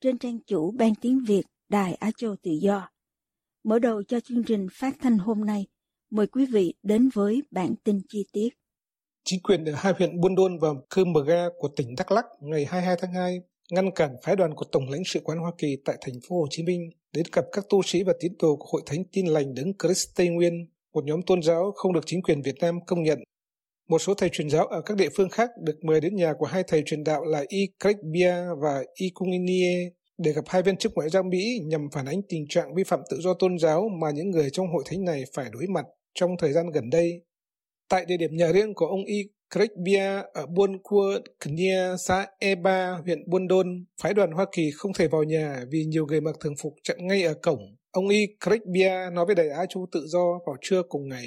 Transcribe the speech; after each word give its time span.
trên 0.00 0.18
trang 0.18 0.38
chủ 0.46 0.70
Ban 0.70 0.94
Tiếng 0.94 1.24
Việt 1.28 1.42
Đài 1.68 1.94
Á 1.94 2.10
Châu 2.16 2.36
Tự 2.42 2.50
Do. 2.50 2.90
Mở 3.64 3.78
đầu 3.78 4.02
cho 4.02 4.20
chương 4.20 4.44
trình 4.44 4.66
phát 4.72 4.96
thanh 5.00 5.18
hôm 5.18 5.44
nay, 5.44 5.66
mời 6.10 6.26
quý 6.26 6.46
vị 6.46 6.74
đến 6.82 7.08
với 7.14 7.42
bản 7.50 7.74
tin 7.84 8.00
chi 8.08 8.24
tiết. 8.32 8.48
Chính 9.24 9.42
quyền 9.42 9.64
ở 9.64 9.72
hai 9.76 9.92
huyện 9.98 10.20
Buôn 10.20 10.34
Đôn 10.34 10.58
và 10.58 10.68
Cư 10.90 11.04
Mờ 11.04 11.24
Ga 11.24 11.44
của 11.58 11.68
tỉnh 11.76 11.94
Đắk 11.98 12.12
Lắk 12.12 12.24
ngày 12.40 12.64
22 12.64 12.96
tháng 13.00 13.12
2 13.12 13.40
ngăn 13.70 13.90
cản 13.94 14.10
phái 14.22 14.36
đoàn 14.36 14.54
của 14.54 14.64
Tổng 14.72 14.90
lãnh 14.90 15.02
sự 15.06 15.20
quán 15.24 15.38
Hoa 15.38 15.52
Kỳ 15.58 15.76
tại 15.84 15.96
thành 16.00 16.14
phố 16.28 16.40
Hồ 16.40 16.46
Chí 16.50 16.62
Minh 16.62 16.90
đến 17.12 17.26
gặp 17.32 17.44
các 17.52 17.64
tu 17.68 17.82
sĩ 17.82 18.02
và 18.02 18.12
tín 18.20 18.32
đồ 18.42 18.56
của 18.56 18.66
Hội 18.72 18.82
Thánh 18.86 19.04
Tin 19.12 19.26
Lành 19.26 19.54
Đấng 19.54 19.72
Christ 19.82 20.08
Tây 20.16 20.28
Nguyên, 20.28 20.66
một 20.94 21.04
nhóm 21.04 21.22
tôn 21.22 21.42
giáo 21.42 21.72
không 21.74 21.92
được 21.92 22.06
chính 22.06 22.22
quyền 22.22 22.42
Việt 22.42 22.56
Nam 22.60 22.78
công 22.86 23.02
nhận. 23.02 23.18
Một 23.88 23.98
số 23.98 24.14
thầy 24.14 24.28
truyền 24.28 24.50
giáo 24.50 24.66
ở 24.66 24.82
các 24.82 24.96
địa 24.96 25.08
phương 25.16 25.28
khác 25.28 25.50
được 25.62 25.84
mời 25.84 26.00
đến 26.00 26.16
nhà 26.16 26.32
của 26.38 26.46
hai 26.46 26.62
thầy 26.66 26.82
truyền 26.86 27.04
đạo 27.04 27.24
là 27.24 27.44
Y 27.48 27.68
Craig 27.80 27.96
Bia 28.12 28.34
và 28.62 28.84
Y 28.94 29.10
Kunginie 29.14 29.90
để 30.18 30.32
gặp 30.32 30.44
hai 30.48 30.62
viên 30.62 30.76
chức 30.76 30.92
ngoại 30.94 31.08
giao 31.08 31.22
Mỹ 31.22 31.60
nhằm 31.64 31.88
phản 31.92 32.06
ánh 32.06 32.20
tình 32.28 32.44
trạng 32.48 32.74
vi 32.74 32.84
phạm 32.84 33.00
tự 33.10 33.16
do 33.20 33.34
tôn 33.34 33.58
giáo 33.58 33.88
mà 34.00 34.10
những 34.10 34.30
người 34.30 34.50
trong 34.50 34.66
hội 34.72 34.84
thánh 34.86 35.04
này 35.04 35.24
phải 35.34 35.46
đối 35.52 35.66
mặt 35.66 35.84
trong 36.14 36.30
thời 36.38 36.52
gian 36.52 36.70
gần 36.70 36.90
đây. 36.90 37.22
Tại 37.88 38.04
địa 38.04 38.16
điểm 38.16 38.36
nhà 38.36 38.52
riêng 38.52 38.74
của 38.74 38.86
ông 38.86 39.04
Y 39.04 39.22
Craig 39.54 39.70
Bia 39.84 40.22
ở 40.34 40.46
Buôn 40.46 40.78
Cua, 40.82 41.18
Knia, 41.44 41.96
xã 41.98 42.26
Eba, 42.38 42.98
huyện 43.04 43.30
Buôn 43.30 43.48
Đôn, 43.48 43.84
phái 44.02 44.14
đoàn 44.14 44.32
Hoa 44.32 44.46
Kỳ 44.52 44.70
không 44.76 44.92
thể 44.92 45.08
vào 45.08 45.22
nhà 45.22 45.64
vì 45.70 45.84
nhiều 45.84 46.06
người 46.06 46.20
mặc 46.20 46.36
thường 46.40 46.54
phục 46.62 46.74
chặn 46.82 46.96
ngay 47.00 47.22
ở 47.22 47.34
cổng. 47.34 47.60
Ông 47.90 48.08
Y 48.08 48.26
Craig 48.44 48.60
Bia 48.72 49.10
nói 49.12 49.26
với 49.26 49.34
Đài 49.34 49.48
Á 49.48 49.66
Châu 49.68 49.86
Tự 49.92 50.06
Do 50.06 50.38
vào 50.46 50.56
trưa 50.60 50.82
cùng 50.88 51.08
ngày. 51.08 51.26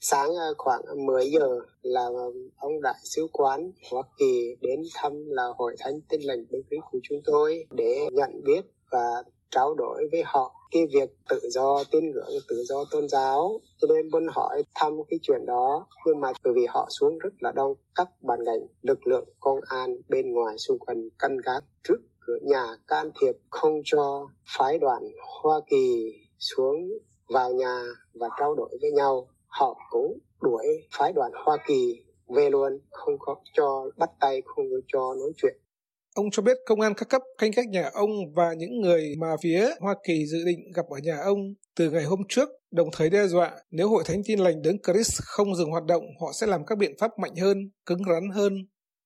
Sáng 0.00 0.34
ờ, 0.34 0.54
khoảng 0.58 1.06
10 1.06 1.30
giờ 1.30 1.60
là 1.82 2.08
ông 2.56 2.82
đại 2.82 3.00
sứ 3.04 3.26
quán 3.32 3.72
Hoa 3.90 4.02
Kỳ 4.18 4.56
đến 4.60 4.82
thăm 4.94 5.12
là 5.26 5.42
hội 5.58 5.76
thánh 5.78 6.00
tin 6.08 6.20
lành 6.20 6.44
đấng 6.50 6.62
Christ 6.62 6.82
của 6.90 6.98
chúng 7.02 7.20
tôi 7.24 7.66
để 7.70 8.08
nhận 8.12 8.44
biết 8.44 8.60
và 8.90 9.22
trao 9.50 9.74
đổi 9.74 10.08
với 10.12 10.22
họ 10.24 10.54
cái 10.70 10.86
việc 10.86 11.10
tự 11.28 11.40
do 11.50 11.84
tin 11.90 12.10
ngưỡng, 12.10 12.30
tự 12.48 12.64
do 12.68 12.84
tôn 12.90 13.08
giáo. 13.08 13.60
Cho 13.80 13.88
nên 13.94 14.10
muốn 14.10 14.26
hỏi 14.30 14.62
thăm 14.74 14.92
cái 15.08 15.18
chuyện 15.22 15.46
đó, 15.46 15.86
nhưng 16.06 16.20
mà 16.20 16.32
bởi 16.44 16.52
vì 16.56 16.66
họ 16.68 16.88
xuống 16.90 17.18
rất 17.18 17.32
là 17.40 17.52
đông, 17.52 17.74
các 17.94 18.08
ban 18.22 18.44
ngành, 18.44 18.66
lực 18.82 19.06
lượng, 19.06 19.28
công 19.40 19.60
an 19.68 19.96
bên 20.08 20.32
ngoài 20.32 20.58
xung 20.58 20.78
quanh 20.78 21.08
căn 21.18 21.36
gác 21.44 21.64
trước 21.88 21.98
cửa 22.26 22.38
nhà 22.42 22.66
can 22.86 23.10
thiệp 23.20 23.34
không 23.50 23.80
cho 23.84 24.28
phái 24.58 24.78
đoàn 24.78 25.02
Hoa 25.42 25.60
Kỳ 25.70 26.12
xuống 26.38 26.76
vào 27.28 27.52
nhà 27.52 27.82
và 28.14 28.28
trao 28.38 28.54
đổi 28.54 28.78
với 28.80 28.92
nhau 28.92 29.28
họ 29.58 29.78
cũng 29.90 30.18
đuổi 30.40 30.66
phái 30.98 31.12
đoàn 31.12 31.32
Hoa 31.44 31.56
Kỳ 31.68 32.02
về 32.36 32.50
luôn, 32.50 32.72
không 32.90 33.14
có 33.18 33.34
cho 33.52 33.90
bắt 33.96 34.10
tay, 34.20 34.42
không 34.44 34.64
có 34.70 34.76
cho 34.86 34.98
nói 34.98 35.32
chuyện. 35.36 35.56
Ông 36.14 36.26
cho 36.32 36.42
biết 36.42 36.56
công 36.66 36.80
an 36.80 36.94
các 36.96 37.08
cấp 37.08 37.22
canh 37.38 37.50
gác 37.56 37.68
nhà 37.68 37.90
ông 37.92 38.10
và 38.34 38.54
những 38.54 38.80
người 38.80 39.14
mà 39.18 39.36
phía 39.42 39.68
Hoa 39.80 39.94
Kỳ 40.06 40.26
dự 40.26 40.38
định 40.46 40.58
gặp 40.74 40.86
ở 40.90 40.98
nhà 41.02 41.18
ông 41.24 41.38
từ 41.76 41.90
ngày 41.90 42.04
hôm 42.04 42.20
trước, 42.28 42.48
đồng 42.70 42.88
thời 42.92 43.10
đe 43.10 43.26
dọa 43.26 43.52
nếu 43.70 43.88
hội 43.88 44.02
thánh 44.06 44.22
tin 44.26 44.38
lành 44.38 44.62
đấng 44.62 44.76
Chris 44.82 45.20
không 45.22 45.54
dừng 45.54 45.70
hoạt 45.70 45.84
động, 45.84 46.02
họ 46.20 46.32
sẽ 46.32 46.46
làm 46.46 46.66
các 46.66 46.78
biện 46.78 46.94
pháp 47.00 47.10
mạnh 47.18 47.36
hơn, 47.42 47.58
cứng 47.86 48.04
rắn 48.10 48.30
hơn. 48.34 48.52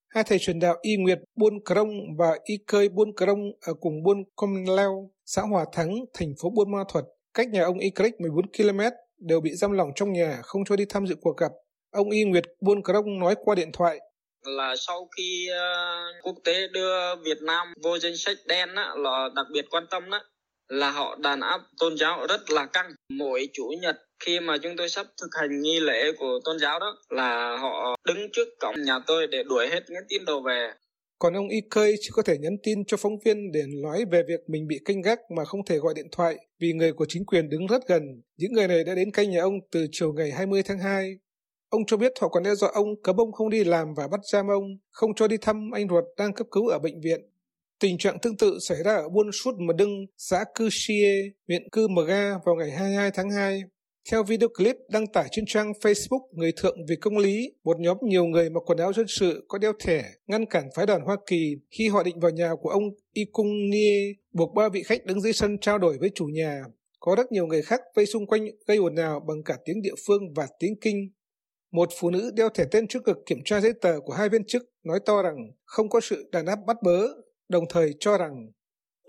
Hai 0.09 0.25
thầy 0.25 0.39
truyền 0.39 0.59
đạo 0.59 0.77
Y 0.83 0.97
Nguyệt 0.97 1.19
Buôn 1.37 1.55
Crong 1.65 1.91
và 2.19 2.39
Y 2.45 2.55
Cơi 2.67 2.89
Buôn 2.89 3.09
Crong 3.17 3.41
ở 3.61 3.75
cùng 3.75 4.03
Buôn 4.03 4.17
Com 4.37 4.65
Leo, 4.77 5.11
xã 5.27 5.43
Hòa 5.43 5.65
Thắng, 5.73 5.91
thành 6.15 6.33
phố 6.43 6.51
Buôn 6.51 6.73
Ma 6.73 6.85
Thuật, 6.89 7.05
cách 7.35 7.49
nhà 7.49 7.65
ông 7.65 7.79
Y 7.79 7.91
Crick 7.91 8.21
14 8.21 8.45
km 8.53 8.81
đều 9.21 9.41
bị 9.41 9.51
giam 9.55 9.73
lỏng 9.73 9.91
trong 9.97 10.13
nhà 10.13 10.41
không 10.43 10.65
cho 10.65 10.77
đi 10.77 10.85
tham 10.89 11.07
dự 11.07 11.15
cuộc 11.21 11.37
gặp. 11.37 11.53
Ông 11.91 12.11
Y 12.11 12.25
Nguyệt 12.25 12.45
Buôn 12.61 12.83
Crong 12.83 13.19
nói 13.19 13.35
qua 13.45 13.55
điện 13.55 13.71
thoại. 13.73 13.99
Là 14.45 14.75
sau 14.77 15.09
khi 15.17 15.49
uh, 15.51 16.25
quốc 16.25 16.37
tế 16.45 16.69
đưa 16.73 17.17
Việt 17.17 17.43
Nam 17.43 17.75
vô 17.83 17.99
danh 17.99 18.17
sách 18.17 18.37
đen 18.47 18.75
á, 18.75 18.95
là 18.97 19.29
đặc 19.37 19.47
biệt 19.53 19.65
quan 19.71 19.87
tâm 19.91 20.11
đó, 20.11 20.21
là 20.69 20.91
họ 20.91 21.17
đàn 21.17 21.41
áp 21.41 21.61
tôn 21.79 21.97
giáo 21.97 22.27
rất 22.29 22.51
là 22.51 22.67
căng. 22.67 22.91
Mỗi 23.09 23.49
chủ 23.53 23.73
nhật 23.81 23.97
khi 24.25 24.41
mà 24.41 24.59
chúng 24.63 24.77
tôi 24.77 24.89
sắp 24.89 25.07
thực 25.21 25.29
hành 25.41 25.63
nghi 25.63 25.81
lễ 25.81 26.13
của 26.19 26.41
tôn 26.45 26.59
giáo 26.59 26.79
đó 26.79 26.97
là 27.09 27.57
họ 27.57 27.97
đứng 28.05 28.29
trước 28.33 28.49
cổng 28.61 28.75
nhà 28.83 28.99
tôi 29.07 29.27
để 29.27 29.43
đuổi 29.43 29.69
hết 29.69 29.81
những 29.89 30.05
tín 30.09 30.25
đồ 30.25 30.41
về 30.41 30.73
còn 31.21 31.35
ông 31.35 31.49
Y 31.49 31.61
chỉ 32.01 32.11
có 32.13 32.23
thể 32.23 32.39
nhắn 32.39 32.57
tin 32.63 32.85
cho 32.85 32.97
phóng 32.97 33.19
viên 33.25 33.53
để 33.53 33.63
nói 33.83 34.05
về 34.11 34.23
việc 34.29 34.41
mình 34.47 34.67
bị 34.67 34.81
canh 34.85 35.01
gác 35.01 35.19
mà 35.37 35.45
không 35.45 35.65
thể 35.65 35.79
gọi 35.79 35.95
điện 35.97 36.07
thoại 36.13 36.37
vì 36.61 36.73
người 36.73 36.93
của 36.93 37.07
chính 37.09 37.27
quyền 37.27 37.49
đứng 37.49 37.67
rất 37.67 37.89
gần. 37.89 38.03
Những 38.37 38.53
người 38.53 38.69
này 38.69 38.85
đã 38.85 38.95
đến 38.95 39.11
canh 39.11 39.31
nhà 39.31 39.43
ông 39.43 39.55
từ 39.73 39.87
chiều 39.93 40.13
ngày 40.13 40.31
20 40.31 40.63
tháng 40.63 40.79
2. 40.79 41.19
Ông 41.69 41.83
cho 41.87 41.97
biết 41.97 42.13
họ 42.21 42.29
còn 42.29 42.43
đe 42.43 42.55
dọa 42.55 42.71
ông 42.73 43.03
cấm 43.03 43.17
ông 43.17 43.33
không 43.33 43.51
đi 43.51 43.65
làm 43.65 43.95
và 43.97 44.09
bắt 44.09 44.21
giam 44.33 44.49
ông, 44.49 44.65
không 44.91 45.15
cho 45.15 45.29
đi 45.29 45.37
thăm 45.37 45.71
anh 45.75 45.89
ruột 45.89 46.05
đang 46.19 46.33
cấp 46.33 46.47
cứu 46.51 46.69
ở 46.69 46.79
bệnh 46.79 47.01
viện. 47.01 47.21
Tình 47.81 47.99
trạng 47.99 48.19
tương 48.23 48.37
tự 48.37 48.59
xảy 48.69 48.83
ra 48.85 48.95
ở 48.95 49.09
Buôn 49.09 49.33
Sút 49.33 49.55
Mờ 49.59 49.75
Đưng, 49.79 50.07
xã 50.17 50.45
Cư 50.55 50.69
Xie, 50.73 51.31
huyện 51.49 51.69
Cư 51.73 51.89
Mờ 51.89 52.05
Ga 52.05 52.33
vào 52.45 52.55
ngày 52.55 52.71
22 52.71 53.11
tháng 53.15 53.31
2. 53.31 53.63
Theo 54.09 54.23
video 54.23 54.49
clip 54.49 54.77
đăng 54.89 55.07
tải 55.07 55.29
trên 55.31 55.45
trang 55.47 55.73
Facebook 55.73 56.21
Người 56.33 56.53
Thượng 56.57 56.77
vì 56.89 56.97
Công 56.97 57.19
lý, 57.19 57.53
một 57.65 57.81
nhóm 57.81 57.97
nhiều 58.03 58.25
người 58.25 58.51
mặc 58.51 58.61
quần 58.67 58.79
áo 58.79 58.93
dân 58.93 59.07
sự 59.09 59.45
có 59.49 59.59
đeo 59.59 59.73
thẻ 59.81 60.05
ngăn 60.27 60.47
cản 60.47 60.65
phái 60.77 60.87
đoàn 60.87 61.03
Hoa 61.03 61.17
Kỳ 61.27 61.57
khi 61.71 61.89
họ 61.89 62.03
định 62.03 62.21
vào 62.21 62.31
nhà 62.31 62.51
của 62.61 62.71
ông 62.71 62.83
Y 63.13 63.25
Cung 63.33 63.71
Nie, 63.71 64.13
buộc 64.33 64.55
ba 64.55 64.69
vị 64.69 64.83
khách 64.83 65.07
đứng 65.07 65.21
dưới 65.21 65.33
sân 65.33 65.59
trao 65.59 65.79
đổi 65.79 65.99
với 65.99 66.11
chủ 66.15 66.27
nhà. 66.27 66.63
Có 67.01 67.15
rất 67.17 67.33
nhiều 67.33 67.47
người 67.47 67.63
khác 67.63 67.81
vây 67.97 68.07
xung 68.07 68.27
quanh 68.27 68.47
gây 68.67 68.77
ồn 68.77 68.95
ào 68.95 69.21
bằng 69.29 69.43
cả 69.45 69.57
tiếng 69.65 69.83
địa 69.83 69.95
phương 70.07 70.23
và 70.37 70.47
tiếng 70.59 70.75
kinh. 70.81 71.11
Một 71.73 71.89
phụ 72.01 72.11
nữ 72.11 72.31
đeo 72.37 72.49
thẻ 72.49 72.65
tên 72.71 72.87
trước 72.89 73.03
ngực 73.07 73.19
kiểm 73.27 73.39
tra 73.45 73.61
giấy 73.61 73.73
tờ 73.81 74.01
của 74.05 74.13
hai 74.13 74.29
viên 74.29 74.45
chức 74.47 74.63
nói 74.85 75.01
to 75.07 75.23
rằng 75.23 75.37
không 75.65 75.89
có 75.89 76.01
sự 76.01 76.29
đàn 76.33 76.47
áp 76.47 76.59
bắt 76.67 76.77
bớ, 76.83 77.07
đồng 77.49 77.65
thời 77.69 77.95
cho 78.01 78.19
rằng 78.19 78.51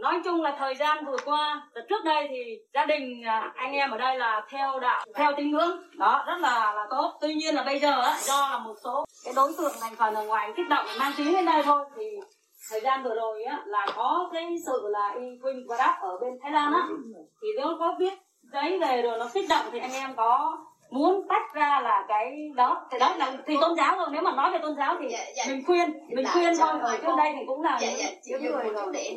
nói 0.01 0.21
chung 0.25 0.41
là 0.41 0.55
thời 0.59 0.75
gian 0.75 1.05
vừa 1.05 1.17
qua 1.25 1.61
trước 1.89 2.03
đây 2.05 2.27
thì 2.29 2.57
gia 2.73 2.85
đình 2.85 3.23
à, 3.25 3.51
anh 3.55 3.73
em 3.73 3.91
ở 3.91 3.97
đây 3.97 4.17
là 4.17 4.45
theo 4.49 4.79
đạo 4.79 5.05
theo 5.15 5.31
tín 5.37 5.51
ngưỡng. 5.51 5.77
Đó 5.97 6.23
rất 6.27 6.37
là 6.39 6.73
là 6.73 6.87
tốt. 6.89 7.17
Tuy 7.21 7.33
nhiên 7.33 7.55
là 7.55 7.63
bây 7.63 7.79
giờ 7.79 8.01
á, 8.01 8.17
do 8.19 8.49
là 8.51 8.57
một 8.57 8.75
số 8.83 9.05
cái 9.25 9.33
đối 9.35 9.53
tượng 9.57 9.73
thành 9.81 9.95
phần 9.95 10.15
ở 10.15 10.25
ngoài 10.25 10.53
kích 10.57 10.69
động 10.69 10.85
mang 10.99 11.11
tiếng 11.17 11.33
lên 11.33 11.45
đây 11.45 11.63
thôi 11.63 11.85
thì 11.95 12.03
thời 12.69 12.81
gian 12.81 13.03
vừa 13.03 13.15
rồi 13.15 13.43
á 13.43 13.63
là 13.65 13.87
có 13.95 14.29
cái 14.33 14.55
sự 14.65 14.87
là 14.89 15.15
y 15.19 15.27
quỳnh 15.41 15.65
và 15.69 15.77
đáp 15.77 15.97
ở 16.01 16.17
bên 16.21 16.39
thái 16.41 16.51
lan 16.51 16.73
á. 16.73 16.87
Thì 17.41 17.47
nếu 17.57 17.67
có 17.79 17.95
biết 17.99 18.13
giấy 18.53 18.79
về 18.79 19.01
rồi 19.01 19.17
nó 19.19 19.27
kích 19.33 19.49
động 19.49 19.65
thì 19.71 19.79
anh 19.79 19.93
em 19.93 20.15
có 20.15 20.57
muốn 20.91 21.27
tách 21.29 21.55
ra 21.55 21.81
là 21.83 22.05
cái 22.07 22.49
đó 22.55 22.87
thì 22.91 22.99
đó 22.99 23.15
là 23.15 23.37
thì 23.47 23.55
tôn 23.61 23.77
giáo 23.77 23.95
thôi 23.97 24.07
nếu 24.11 24.21
mà 24.21 24.35
nói 24.35 24.51
về 24.51 24.59
tôn 24.61 24.75
giáo 24.77 24.95
thì 25.01 25.07
dạ, 25.11 25.25
dạ. 25.35 25.43
mình 25.47 25.63
khuyên 25.65 25.89
mình 26.09 26.25
khuyên 26.33 26.53
thôi 26.59 26.79
ở 26.81 26.97
trên 27.01 27.15
đây 27.17 27.31
thì 27.35 27.41
cũng 27.47 27.61
là 27.61 27.79
dạ, 27.81 27.91
dạ, 27.97 28.09
những 28.25 28.41
người 28.41 28.65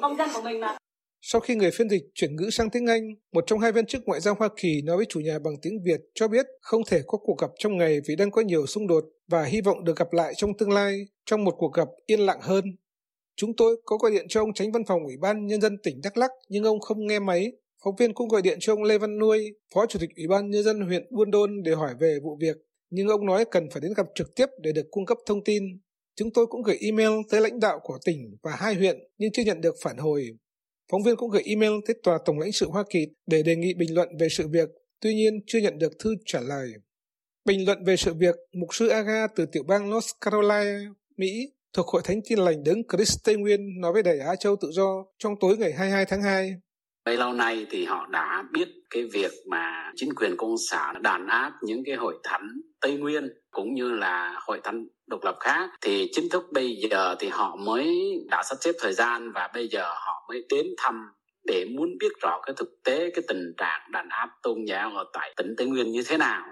công 0.03 0.17
dân 0.17 0.29
của 0.35 0.43
mình 0.43 0.61
mà 0.61 0.77
sau 1.27 1.41
khi 1.41 1.55
người 1.55 1.71
phiên 1.71 1.89
dịch 1.89 2.03
chuyển 2.15 2.37
ngữ 2.37 2.51
sang 2.51 2.71
tiếng 2.71 2.87
Anh, 2.87 3.03
một 3.33 3.45
trong 3.47 3.59
hai 3.59 3.73
viên 3.73 3.87
chức 3.87 4.03
ngoại 4.07 4.21
giao 4.21 4.35
Hoa 4.39 4.49
Kỳ 4.57 4.83
nói 4.85 4.97
với 4.97 5.07
chủ 5.09 5.21
nhà 5.21 5.39
bằng 5.45 5.55
tiếng 5.63 5.83
Việt 5.85 6.01
cho 6.15 6.29
biết 6.29 6.47
không 6.61 6.83
thể 6.87 7.01
có 7.07 7.19
cuộc 7.19 7.39
gặp 7.39 7.51
trong 7.59 7.77
ngày 7.77 7.99
vì 8.09 8.17
đang 8.17 8.31
có 8.31 8.43
nhiều 8.43 8.67
xung 8.67 8.87
đột 8.87 9.05
và 9.31 9.45
hy 9.45 9.61
vọng 9.61 9.85
được 9.85 9.97
gặp 9.97 10.13
lại 10.13 10.33
trong 10.37 10.51
tương 10.59 10.73
lai 10.73 11.07
trong 11.27 11.45
một 11.45 11.55
cuộc 11.59 11.73
gặp 11.75 11.89
yên 12.07 12.21
lặng 12.21 12.41
hơn. 12.43 12.65
Chúng 13.37 13.51
tôi 13.57 13.77
có 13.85 13.97
gọi 13.97 14.11
điện 14.11 14.27
cho 14.29 14.41
ông 14.41 14.53
tránh 14.55 14.73
văn 14.73 14.83
phòng 14.89 15.05
Ủy 15.05 15.17
ban 15.21 15.47
Nhân 15.47 15.61
dân 15.61 15.77
tỉnh 15.83 16.01
Đắk 16.03 16.17
Lắc 16.17 16.31
nhưng 16.49 16.65
ông 16.65 16.81
không 16.81 17.07
nghe 17.07 17.19
máy. 17.19 17.53
Phóng 17.85 17.97
viên 17.97 18.15
cũng 18.15 18.29
gọi 18.29 18.43
điện 18.43 18.59
cho 18.61 18.73
ông 18.73 18.83
Lê 18.83 18.99
Văn 18.99 19.19
Nuôi, 19.19 19.55
Phó 19.75 19.87
Chủ 19.87 19.99
tịch 19.99 20.11
Ủy 20.17 20.27
ban 20.27 20.51
Nhân 20.51 20.63
dân 20.63 20.81
huyện 20.81 21.07
Buôn 21.11 21.31
Đôn 21.31 21.63
để 21.63 21.73
hỏi 21.73 21.95
về 22.01 22.19
vụ 22.23 22.37
việc, 22.41 22.57
nhưng 22.91 23.09
ông 23.09 23.27
nói 23.27 23.45
cần 23.45 23.71
phải 23.71 23.81
đến 23.81 23.93
gặp 23.97 24.07
trực 24.15 24.35
tiếp 24.37 24.47
để 24.63 24.73
được 24.73 24.87
cung 24.91 25.07
cấp 25.07 25.19
thông 25.27 25.45
tin. 25.45 25.63
Chúng 26.17 26.31
tôi 26.35 26.47
cũng 26.47 26.63
gửi 26.63 26.79
email 26.81 27.11
tới 27.31 27.41
lãnh 27.41 27.61
đạo 27.61 27.81
của 27.83 27.99
tỉnh 28.05 28.37
và 28.43 28.57
hai 28.57 28.75
huyện 28.75 28.99
nhưng 29.19 29.33
chưa 29.33 29.43
nhận 29.43 29.61
được 29.61 29.75
phản 29.83 29.97
hồi. 29.97 30.31
Phóng 30.93 31.03
viên 31.03 31.17
cũng 31.17 31.31
gửi 31.31 31.43
email 31.47 31.73
tới 31.87 31.97
Tòa 32.03 32.19
Tổng 32.25 32.39
lãnh 32.39 32.53
sự 32.53 32.69
Hoa 32.69 32.85
Kỳ 32.91 33.07
để 33.27 33.43
đề 33.43 33.57
nghị 33.57 33.75
bình 33.75 33.95
luận 33.95 34.09
về 34.21 34.29
sự 34.31 34.49
việc, 34.49 34.69
tuy 35.01 35.15
nhiên 35.15 35.41
chưa 35.47 35.59
nhận 35.59 35.79
được 35.79 35.93
thư 35.99 36.15
trả 36.27 36.41
lời. 36.41 36.69
Bình 37.45 37.67
luận 37.67 37.85
về 37.85 37.97
sự 37.97 38.15
việc, 38.15 38.35
Mục 38.53 38.75
sư 38.75 38.89
Aga 38.89 39.27
từ 39.37 39.47
tiểu 39.47 39.63
bang 39.63 39.91
North 39.91 40.09
Carolina, 40.21 40.79
Mỹ, 41.17 41.51
thuộc 41.73 41.87
Hội 41.87 42.03
Thánh 42.05 42.21
Tin 42.29 42.39
Lành 42.39 42.65
Đấng 42.65 42.83
Christ 42.93 43.19
Tây 43.25 43.37
Nguyên 43.37 43.81
nói 43.81 43.93
với 43.93 44.03
Đài 44.03 44.19
Á 44.19 44.37
Châu 44.37 44.57
Tự 44.57 44.71
Do 44.73 45.05
trong 45.19 45.35
tối 45.41 45.57
ngày 45.57 45.73
22 45.73 46.05
tháng 46.07 46.23
2. 46.23 46.55
Bấy 47.05 47.17
lâu 47.17 47.33
nay 47.33 47.67
thì 47.71 47.85
họ 47.85 48.07
đã 48.11 48.45
biết 48.53 48.69
cái 48.91 49.05
việc 49.13 49.31
mà 49.51 49.93
chính 49.97 50.15
quyền 50.15 50.37
công 50.37 50.55
xã 50.71 50.93
đàn 51.01 51.27
áp 51.27 51.53
những 51.63 51.83
cái 51.87 51.95
hội 51.95 52.19
thánh 52.23 52.61
Tây 52.81 52.97
Nguyên 52.97 53.29
cũng 53.51 53.75
như 53.75 53.91
là 53.91 54.41
hội 54.47 54.61
thánh 54.65 54.87
độc 55.07 55.25
lập 55.25 55.37
khác. 55.41 55.71
Thì 55.81 56.09
chính 56.13 56.29
thức 56.29 56.45
bây 56.53 56.77
giờ 56.91 57.15
thì 57.19 57.29
họ 57.29 57.57
mới 57.57 58.15
đã 58.31 58.43
sắp 58.43 58.57
xếp 58.61 58.73
thời 58.81 58.93
gian 58.93 59.33
và 59.33 59.51
bây 59.55 59.69
giờ 59.69 59.83
họ 59.83 60.25
mới 60.29 60.47
đến 60.49 60.67
thăm 60.79 61.09
để 61.47 61.67
muốn 61.77 61.89
biết 62.01 62.13
rõ 62.23 62.41
cái 62.47 62.55
thực 62.57 62.69
tế, 62.85 63.11
cái 63.11 63.25
tình 63.29 63.53
trạng 63.57 63.81
đàn 63.91 64.09
áp 64.09 64.29
tôn 64.43 64.65
giáo 64.69 64.91
ở 64.97 65.05
tại 65.13 65.35
tỉnh 65.37 65.55
Tây 65.57 65.67
Nguyên 65.67 65.93
như 65.93 66.03
thế 66.07 66.17
nào 66.17 66.43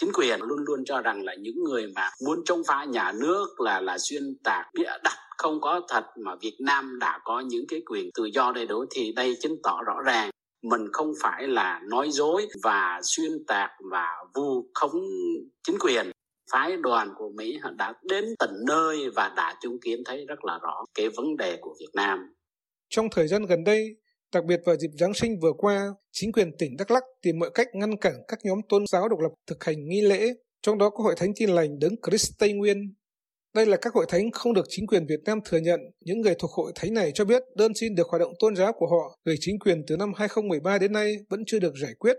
chính 0.00 0.12
quyền 0.12 0.40
luôn 0.42 0.58
luôn 0.66 0.84
cho 0.84 1.00
rằng 1.00 1.24
là 1.24 1.34
những 1.34 1.64
người 1.64 1.86
mà 1.94 2.10
muốn 2.26 2.38
chống 2.44 2.62
phá 2.68 2.84
nhà 2.84 3.12
nước 3.20 3.60
là 3.60 3.80
là 3.80 3.98
xuyên 3.98 4.22
tạc 4.44 4.66
bịa 4.74 4.90
đặt 5.04 5.16
không 5.38 5.60
có 5.60 5.80
thật 5.88 6.04
mà 6.24 6.32
Việt 6.40 6.56
Nam 6.60 6.98
đã 7.00 7.20
có 7.24 7.40
những 7.40 7.64
cái 7.68 7.82
quyền 7.86 8.10
tự 8.14 8.24
do 8.24 8.52
đầy 8.52 8.66
đủ 8.66 8.84
thì 8.90 9.12
đây 9.12 9.36
chứng 9.40 9.56
tỏ 9.62 9.80
rõ 9.86 10.00
ràng 10.06 10.30
mình 10.62 10.86
không 10.92 11.12
phải 11.22 11.48
là 11.48 11.80
nói 11.90 12.08
dối 12.10 12.48
và 12.62 13.00
xuyên 13.02 13.44
tạc 13.46 13.70
và 13.90 14.06
vu 14.34 14.70
khống 14.74 15.02
chính 15.66 15.76
quyền 15.80 16.10
phái 16.52 16.76
đoàn 16.76 17.12
của 17.16 17.30
Mỹ 17.36 17.58
đã 17.76 17.94
đến 18.02 18.24
tận 18.38 18.50
nơi 18.66 19.10
và 19.16 19.32
đã 19.36 19.54
chứng 19.60 19.80
kiến 19.80 20.02
thấy 20.04 20.24
rất 20.28 20.44
là 20.44 20.58
rõ 20.62 20.84
cái 20.94 21.08
vấn 21.16 21.36
đề 21.36 21.58
của 21.60 21.74
Việt 21.80 21.90
Nam. 21.94 22.18
Trong 22.88 23.08
thời 23.10 23.28
gian 23.28 23.46
gần 23.46 23.64
đây, 23.64 23.96
đặc 24.34 24.44
biệt 24.44 24.60
vào 24.66 24.76
dịp 24.76 24.90
Giáng 24.98 25.14
sinh 25.14 25.40
vừa 25.40 25.52
qua, 25.58 25.88
chính 26.12 26.32
quyền 26.32 26.56
tỉnh 26.58 26.76
Đắk 26.76 26.90
Lắk 26.90 27.02
tìm 27.22 27.38
mọi 27.38 27.50
cách 27.54 27.68
ngăn 27.74 27.96
cản 27.96 28.14
các 28.28 28.38
nhóm 28.44 28.58
tôn 28.68 28.84
giáo 28.92 29.08
độc 29.08 29.20
lập 29.20 29.30
thực 29.46 29.64
hành 29.64 29.88
nghi 29.88 30.00
lễ, 30.00 30.34
trong 30.62 30.78
đó 30.78 30.90
có 30.90 31.04
Hội 31.04 31.14
Thánh 31.16 31.32
Tin 31.36 31.50
Lành 31.50 31.78
Đấng 31.78 31.94
Christ 32.02 32.32
Tây 32.38 32.52
Nguyên 32.52 32.94
đây 33.56 33.66
là 33.66 33.76
các 33.76 33.94
hội 33.94 34.06
thánh 34.08 34.30
không 34.30 34.54
được 34.54 34.66
chính 34.68 34.86
quyền 34.86 35.06
Việt 35.06 35.20
Nam 35.24 35.38
thừa 35.44 35.58
nhận. 35.58 35.80
Những 36.04 36.20
người 36.20 36.34
thuộc 36.38 36.50
hội 36.50 36.72
thánh 36.74 36.94
này 36.94 37.12
cho 37.14 37.24
biết 37.24 37.42
đơn 37.56 37.74
xin 37.74 37.94
được 37.94 38.08
hoạt 38.08 38.20
động 38.20 38.32
tôn 38.38 38.56
giáo 38.56 38.72
của 38.72 38.86
họ 38.86 39.18
gửi 39.24 39.36
chính 39.40 39.58
quyền 39.58 39.82
từ 39.86 39.96
năm 39.96 40.12
2013 40.16 40.78
đến 40.78 40.92
nay 40.92 41.16
vẫn 41.28 41.44
chưa 41.46 41.58
được 41.58 41.72
giải 41.82 41.94
quyết. 41.98 42.16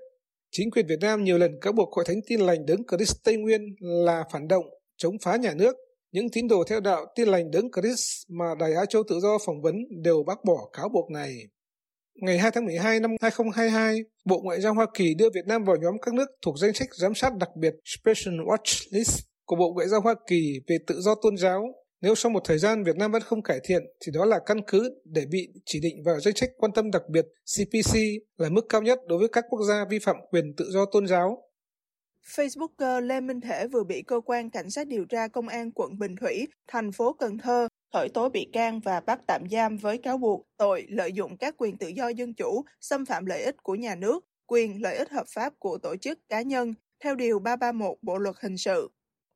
Chính 0.51 0.71
quyền 0.71 0.88
Việt 0.88 1.00
Nam 1.01 1.24
nhiều 1.24 1.38
lần 1.38 1.51
cáo 1.62 1.74
buộc 1.74 1.94
hội 1.94 2.06
thánh 2.07 2.19
tin 2.27 2.39
lành 2.39 2.65
đấng 2.65 2.81
Christ 2.88 3.15
Tây 3.24 3.38
Nguyên 3.38 3.62
là 3.80 4.24
phản 4.31 4.48
động, 4.48 4.65
chống 4.98 5.15
phá 5.24 5.36
nhà 5.36 5.54
nước. 5.54 5.75
Những 6.12 6.30
tín 6.30 6.48
đồ 6.48 6.63
theo 6.69 6.80
đạo 6.80 7.06
tin 7.15 7.27
lành 7.27 7.51
đấng 7.51 7.71
Christ 7.71 8.30
mà 8.30 8.45
Đài 8.59 8.74
Á 8.74 8.86
Châu 8.86 9.04
Tự 9.09 9.19
Do 9.19 9.38
phỏng 9.45 9.62
vấn 9.62 9.75
đều 10.04 10.24
bác 10.27 10.44
bỏ 10.45 10.69
cáo 10.74 10.89
buộc 10.89 11.12
này. 11.12 11.31
Ngày 12.22 12.38
2 12.38 12.52
tháng 12.52 12.66
12 12.66 13.00
năm 13.00 13.12
2022, 13.22 14.00
Bộ 14.25 14.42
Ngoại 14.44 14.62
giao 14.62 14.74
Hoa 14.74 14.86
Kỳ 14.94 15.14
đưa 15.14 15.30
Việt 15.34 15.48
Nam 15.48 15.64
vào 15.64 15.75
nhóm 15.75 15.94
các 16.02 16.14
nước 16.14 16.25
thuộc 16.42 16.60
danh 16.60 16.74
sách 16.74 16.88
giám 16.96 17.16
sát 17.16 17.34
đặc 17.40 17.50
biệt 17.56 17.74
Special 17.86 18.36
Watch 18.36 18.88
List 18.92 19.19
của 19.46 19.56
Bộ 19.56 19.74
Ngoại 19.74 19.88
giao 19.88 20.02
Hoa 20.02 20.16
Kỳ 20.28 20.60
về 20.68 20.78
tự 20.88 21.02
do 21.02 21.16
tôn 21.22 21.38
giáo. 21.38 21.64
Nếu 22.02 22.16
sau 22.16 22.30
một 22.30 22.40
thời 22.46 22.58
gian 22.58 22.84
Việt 22.84 22.96
Nam 22.96 23.12
vẫn 23.12 23.22
không 23.22 23.42
cải 23.42 23.60
thiện 23.64 23.84
thì 24.06 24.12
đó 24.16 24.25
là 24.25 24.40
căn 24.46 24.58
cứ 24.68 25.02
để 25.06 25.25
bị 25.31 25.48
chỉ 25.66 25.80
định 25.80 26.04
vào 26.06 26.19
danh 26.19 26.36
sách 26.36 26.50
quan 26.58 26.72
tâm 26.72 26.92
đặc 26.92 27.02
biệt 27.10 27.25
CPC 27.58 27.96
là 28.38 28.50
mức 28.50 28.66
cao 28.69 28.81
nhất 28.81 29.00
đối 29.08 29.19
với 29.19 29.28
các 29.28 29.46
quốc 29.50 29.62
gia 29.68 29.86
vi 29.90 30.00
phạm 30.00 30.16
quyền 30.31 30.54
tự 30.58 30.66
do 30.72 30.86
tôn 30.86 31.08
giáo. 31.08 31.44
Facebooker 32.36 32.68
ờ, 32.78 33.00
Lê 33.00 33.22
Minh 33.22 33.42
Thể 33.42 33.68
vừa 33.68 33.84
bị 33.84 34.04
cơ 34.08 34.22
quan 34.25 34.50
cảnh 34.50 34.69
sát 34.69 34.88
điều 34.88 35.06
tra 35.06 35.28
công 35.28 35.48
an 35.48 35.72
quận 35.72 36.00
Bình 36.00 36.16
Thủy, 36.22 36.48
thành 36.68 36.92
phố 36.92 37.14
Cần 37.14 37.38
Thơ 37.38 37.68
khởi 37.94 38.10
tố 38.10 38.30
bị 38.30 38.50
can 38.54 38.80
và 38.80 39.00
bắt 39.00 39.19
tạm 39.28 39.50
giam 39.51 39.78
với 39.78 39.98
cáo 39.98 40.18
buộc 40.18 40.48
tội 40.57 40.86
lợi 40.89 41.13
dụng 41.13 41.38
các 41.38 41.56
quyền 41.57 41.78
tự 41.78 41.88
do 41.88 42.07
dân 42.07 42.34
chủ, 42.34 42.66
xâm 42.81 43.06
phạm 43.06 43.25
lợi 43.25 43.44
ích 43.44 43.63
của 43.63 43.75
nhà 43.75 43.95
nước, 43.95 44.25
quyền 44.45 44.81
lợi 44.81 44.98
ích 44.98 45.10
hợp 45.10 45.28
pháp 45.28 45.54
của 45.60 45.78
tổ 45.78 45.95
chức 45.95 46.19
cá 46.30 46.42
nhân 46.42 46.74
theo 47.04 47.16
Điều 47.16 47.39
331 47.39 47.98
Bộ 48.01 48.18
Luật 48.18 48.36
Hình 48.42 48.57
sự. 48.57 48.89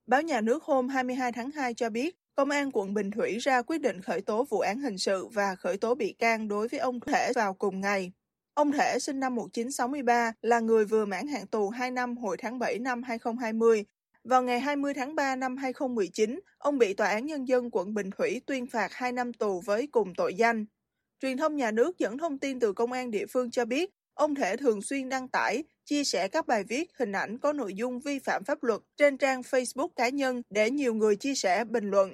Báo 0.05 0.21
Nhà 0.21 0.41
nước 0.41 0.63
hôm 0.63 0.89
22 0.89 1.31
tháng 1.31 1.51
2 1.51 1.73
cho 1.73 1.89
biết, 1.89 2.15
Công 2.35 2.49
an 2.49 2.71
quận 2.71 2.93
Bình 2.93 3.11
Thủy 3.11 3.37
ra 3.37 3.61
quyết 3.61 3.81
định 3.81 4.01
khởi 4.01 4.21
tố 4.21 4.43
vụ 4.49 4.59
án 4.59 4.79
hình 4.79 4.97
sự 4.97 5.27
và 5.27 5.55
khởi 5.55 5.77
tố 5.77 5.95
bị 5.95 6.15
can 6.19 6.47
đối 6.47 6.67
với 6.67 6.79
ông 6.79 6.99
Thể 6.99 7.31
vào 7.35 7.53
cùng 7.53 7.81
ngày. 7.81 8.11
Ông 8.53 8.71
Thể 8.71 8.99
sinh 8.99 9.19
năm 9.19 9.35
1963 9.35 10.33
là 10.41 10.59
người 10.59 10.85
vừa 10.85 11.05
mãn 11.05 11.27
hạn 11.27 11.47
tù 11.47 11.69
2 11.69 11.91
năm 11.91 12.17
hồi 12.17 12.37
tháng 12.39 12.59
7 12.59 12.79
năm 12.79 13.03
2020. 13.03 13.85
Vào 14.23 14.43
ngày 14.43 14.59
20 14.59 14.93
tháng 14.93 15.15
3 15.15 15.35
năm 15.35 15.57
2019, 15.57 16.39
ông 16.57 16.77
bị 16.77 16.93
Tòa 16.93 17.07
án 17.07 17.25
Nhân 17.25 17.47
dân 17.47 17.69
quận 17.71 17.93
Bình 17.93 18.09
Thủy 18.17 18.41
tuyên 18.45 18.67
phạt 18.67 18.93
2 18.93 19.11
năm 19.11 19.33
tù 19.33 19.61
với 19.65 19.87
cùng 19.87 20.13
tội 20.15 20.33
danh. 20.33 20.65
Truyền 21.21 21.37
thông 21.37 21.55
nhà 21.55 21.71
nước 21.71 21.97
dẫn 21.97 22.17
thông 22.17 22.39
tin 22.39 22.59
từ 22.59 22.73
công 22.73 22.91
an 22.91 23.11
địa 23.11 23.25
phương 23.25 23.51
cho 23.51 23.65
biết, 23.65 23.89
ông 24.13 24.35
Thể 24.35 24.57
thường 24.57 24.81
xuyên 24.81 25.09
đăng 25.09 25.27
tải, 25.27 25.63
chia 25.85 26.03
sẻ 26.03 26.27
các 26.27 26.47
bài 26.47 26.63
viết, 26.63 26.91
hình 26.99 27.11
ảnh 27.11 27.37
có 27.37 27.53
nội 27.53 27.73
dung 27.73 27.99
vi 27.99 28.19
phạm 28.19 28.43
pháp 28.43 28.63
luật 28.63 28.81
trên 28.97 29.17
trang 29.17 29.41
Facebook 29.41 29.89
cá 29.95 30.09
nhân 30.09 30.41
để 30.49 30.71
nhiều 30.71 30.93
người 30.93 31.15
chia 31.15 31.35
sẻ 31.35 31.63
bình 31.65 31.89
luận. 31.89 32.13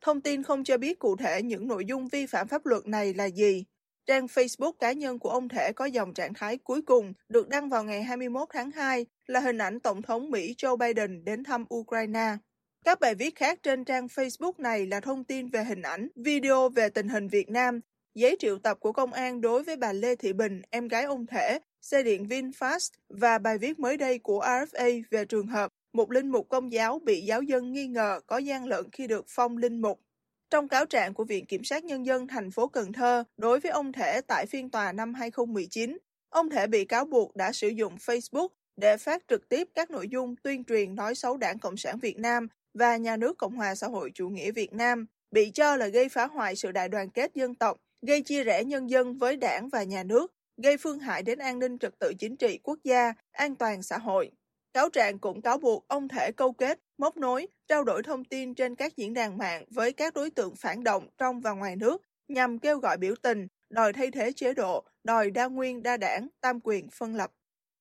Thông 0.00 0.20
tin 0.20 0.42
không 0.42 0.64
cho 0.64 0.78
biết 0.78 0.98
cụ 0.98 1.16
thể 1.16 1.42
những 1.42 1.68
nội 1.68 1.84
dung 1.84 2.08
vi 2.08 2.26
phạm 2.26 2.48
pháp 2.48 2.66
luật 2.66 2.86
này 2.86 3.14
là 3.14 3.24
gì. 3.24 3.64
Trang 4.06 4.26
Facebook 4.26 4.72
cá 4.72 4.92
nhân 4.92 5.18
của 5.18 5.30
ông 5.30 5.48
Thể 5.48 5.72
có 5.72 5.84
dòng 5.84 6.14
trạng 6.14 6.34
thái 6.34 6.56
cuối 6.56 6.82
cùng 6.82 7.12
được 7.28 7.48
đăng 7.48 7.68
vào 7.68 7.84
ngày 7.84 8.02
21 8.02 8.48
tháng 8.52 8.70
2 8.70 9.06
là 9.26 9.40
hình 9.40 9.58
ảnh 9.58 9.80
Tổng 9.80 10.02
thống 10.02 10.30
Mỹ 10.30 10.54
Joe 10.58 10.76
Biden 10.76 11.24
đến 11.24 11.44
thăm 11.44 11.64
Ukraine. 11.74 12.36
Các 12.84 13.00
bài 13.00 13.14
viết 13.14 13.34
khác 13.34 13.58
trên 13.62 13.84
trang 13.84 14.06
Facebook 14.06 14.52
này 14.58 14.86
là 14.86 15.00
thông 15.00 15.24
tin 15.24 15.48
về 15.48 15.64
hình 15.64 15.82
ảnh, 15.82 16.08
video 16.16 16.68
về 16.68 16.88
tình 16.88 17.08
hình 17.08 17.28
Việt 17.28 17.50
Nam, 17.50 17.80
giấy 18.14 18.36
triệu 18.38 18.58
tập 18.58 18.76
của 18.80 18.92
công 18.92 19.12
an 19.12 19.40
đối 19.40 19.62
với 19.62 19.76
bà 19.76 19.92
Lê 19.92 20.16
Thị 20.16 20.32
Bình, 20.32 20.62
em 20.70 20.88
gái 20.88 21.04
ông 21.04 21.26
Thể, 21.26 21.58
xe 21.82 22.02
điện 22.02 22.24
VinFast 22.24 22.90
và 23.08 23.38
bài 23.38 23.58
viết 23.58 23.78
mới 23.78 23.96
đây 23.96 24.18
của 24.18 24.40
RFA 24.40 25.02
về 25.10 25.24
trường 25.24 25.46
hợp 25.46 25.72
một 25.92 26.10
linh 26.10 26.28
mục 26.28 26.48
công 26.48 26.72
giáo 26.72 26.98
bị 26.98 27.20
giáo 27.20 27.42
dân 27.42 27.72
nghi 27.72 27.86
ngờ 27.86 28.20
có 28.26 28.38
gian 28.38 28.66
lận 28.66 28.84
khi 28.92 29.06
được 29.06 29.24
phong 29.28 29.56
linh 29.56 29.80
mục. 29.82 30.00
Trong 30.50 30.68
cáo 30.68 30.86
trạng 30.86 31.14
của 31.14 31.24
Viện 31.24 31.46
Kiểm 31.46 31.64
sát 31.64 31.84
Nhân 31.84 32.06
dân 32.06 32.26
thành 32.26 32.50
phố 32.50 32.68
Cần 32.68 32.92
Thơ 32.92 33.24
đối 33.36 33.60
với 33.60 33.70
ông 33.70 33.92
Thể 33.92 34.20
tại 34.26 34.46
phiên 34.46 34.70
tòa 34.70 34.92
năm 34.92 35.14
2019, 35.14 35.98
ông 36.28 36.50
Thể 36.50 36.66
bị 36.66 36.84
cáo 36.84 37.04
buộc 37.04 37.36
đã 37.36 37.52
sử 37.52 37.68
dụng 37.68 37.96
Facebook 37.96 38.48
để 38.76 38.96
phát 38.96 39.22
trực 39.28 39.48
tiếp 39.48 39.68
các 39.74 39.90
nội 39.90 40.08
dung 40.08 40.36
tuyên 40.36 40.64
truyền 40.64 40.94
nói 40.94 41.14
xấu 41.14 41.36
đảng 41.36 41.58
Cộng 41.58 41.76
sản 41.76 41.98
Việt 41.98 42.18
Nam 42.18 42.48
và 42.74 42.96
nhà 42.96 43.16
nước 43.16 43.38
Cộng 43.38 43.56
hòa 43.56 43.74
xã 43.74 43.86
hội 43.86 44.10
chủ 44.14 44.28
nghĩa 44.28 44.52
Việt 44.52 44.72
Nam, 44.72 45.06
bị 45.30 45.50
cho 45.50 45.76
là 45.76 45.86
gây 45.86 46.08
phá 46.08 46.26
hoại 46.26 46.56
sự 46.56 46.72
đại 46.72 46.88
đoàn 46.88 47.10
kết 47.10 47.30
dân 47.34 47.54
tộc, 47.54 47.76
gây 48.06 48.22
chia 48.22 48.44
rẽ 48.44 48.64
nhân 48.64 48.90
dân 48.90 49.18
với 49.18 49.36
đảng 49.36 49.68
và 49.68 49.82
nhà 49.82 50.02
nước, 50.02 50.32
gây 50.62 50.76
phương 50.76 50.98
hại 50.98 51.22
đến 51.22 51.38
an 51.38 51.58
ninh 51.58 51.78
trật 51.78 51.98
tự 51.98 52.12
chính 52.18 52.36
trị 52.36 52.58
quốc 52.62 52.78
gia, 52.84 53.12
an 53.32 53.56
toàn 53.56 53.82
xã 53.82 53.98
hội. 53.98 54.30
Cáo 54.76 54.88
trạng 54.88 55.18
cũng 55.18 55.42
cáo 55.42 55.58
buộc 55.58 55.88
ông 55.88 56.08
Thể 56.08 56.32
câu 56.32 56.52
kết, 56.52 56.80
móc 56.98 57.16
nối, 57.16 57.46
trao 57.68 57.84
đổi 57.84 58.02
thông 58.02 58.24
tin 58.24 58.54
trên 58.54 58.74
các 58.74 58.96
diễn 58.96 59.14
đàn 59.14 59.38
mạng 59.38 59.64
với 59.70 59.92
các 59.92 60.14
đối 60.14 60.30
tượng 60.30 60.56
phản 60.56 60.84
động 60.84 61.08
trong 61.18 61.40
và 61.40 61.52
ngoài 61.52 61.76
nước 61.76 62.02
nhằm 62.28 62.58
kêu 62.58 62.78
gọi 62.78 62.96
biểu 62.96 63.14
tình, 63.22 63.46
đòi 63.70 63.92
thay 63.92 64.10
thế 64.10 64.32
chế 64.36 64.54
độ, 64.54 64.84
đòi 65.04 65.30
đa 65.30 65.46
nguyên 65.46 65.82
đa 65.82 65.96
đảng, 65.96 66.28
tam 66.40 66.60
quyền 66.60 66.88
phân 66.90 67.14
lập. 67.14 67.30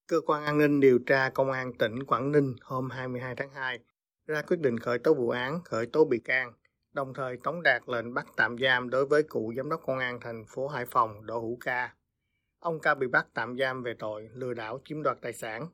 Cơ 0.08 0.22
quan 0.26 0.46
an 0.46 0.58
ninh 0.58 0.80
điều 0.80 1.00
tra 1.06 1.30
Công 1.30 1.52
an 1.52 1.74
tỉnh 1.80 2.04
Quảng 2.04 2.32
Ninh 2.32 2.56
hôm 2.62 2.90
22 2.90 3.36
tháng 3.36 3.50
2 3.54 3.80
ra 4.28 4.42
quyết 4.42 4.60
định 4.60 4.80
khởi 4.80 5.00
tố 5.00 5.14
vụ 5.14 5.30
án, 5.30 5.60
khởi 5.64 5.86
tố 5.86 6.06
bị 6.06 6.20
can, 6.20 6.54
đồng 6.94 7.14
thời 7.14 7.38
tống 7.44 7.64
đạt 7.64 7.82
lệnh 7.88 8.14
bắt 8.14 8.26
tạm 8.38 8.58
giam 8.58 8.90
đối 8.90 9.06
với 9.06 9.24
cựu 9.24 9.54
giám 9.54 9.70
đốc 9.70 9.82
công 9.86 10.00
an 10.00 10.20
thành 10.22 10.46
phố 10.48 10.68
Hải 10.68 10.86
Phòng 10.86 11.26
Đỗ 11.26 11.40
Hữu 11.40 11.58
Ca 11.66 11.94
Ông 12.60 12.80
ca 12.80 12.96
bị 12.96 13.08
bắt 13.08 13.28
tạm 13.34 13.58
giam 13.58 13.84
về 13.84 13.94
tội 14.00 14.30
lừa 14.34 14.54
đảo 14.54 14.80
chiếm 14.86 15.04
đoạt 15.04 15.18
tài 15.22 15.34
sản. 15.34 15.68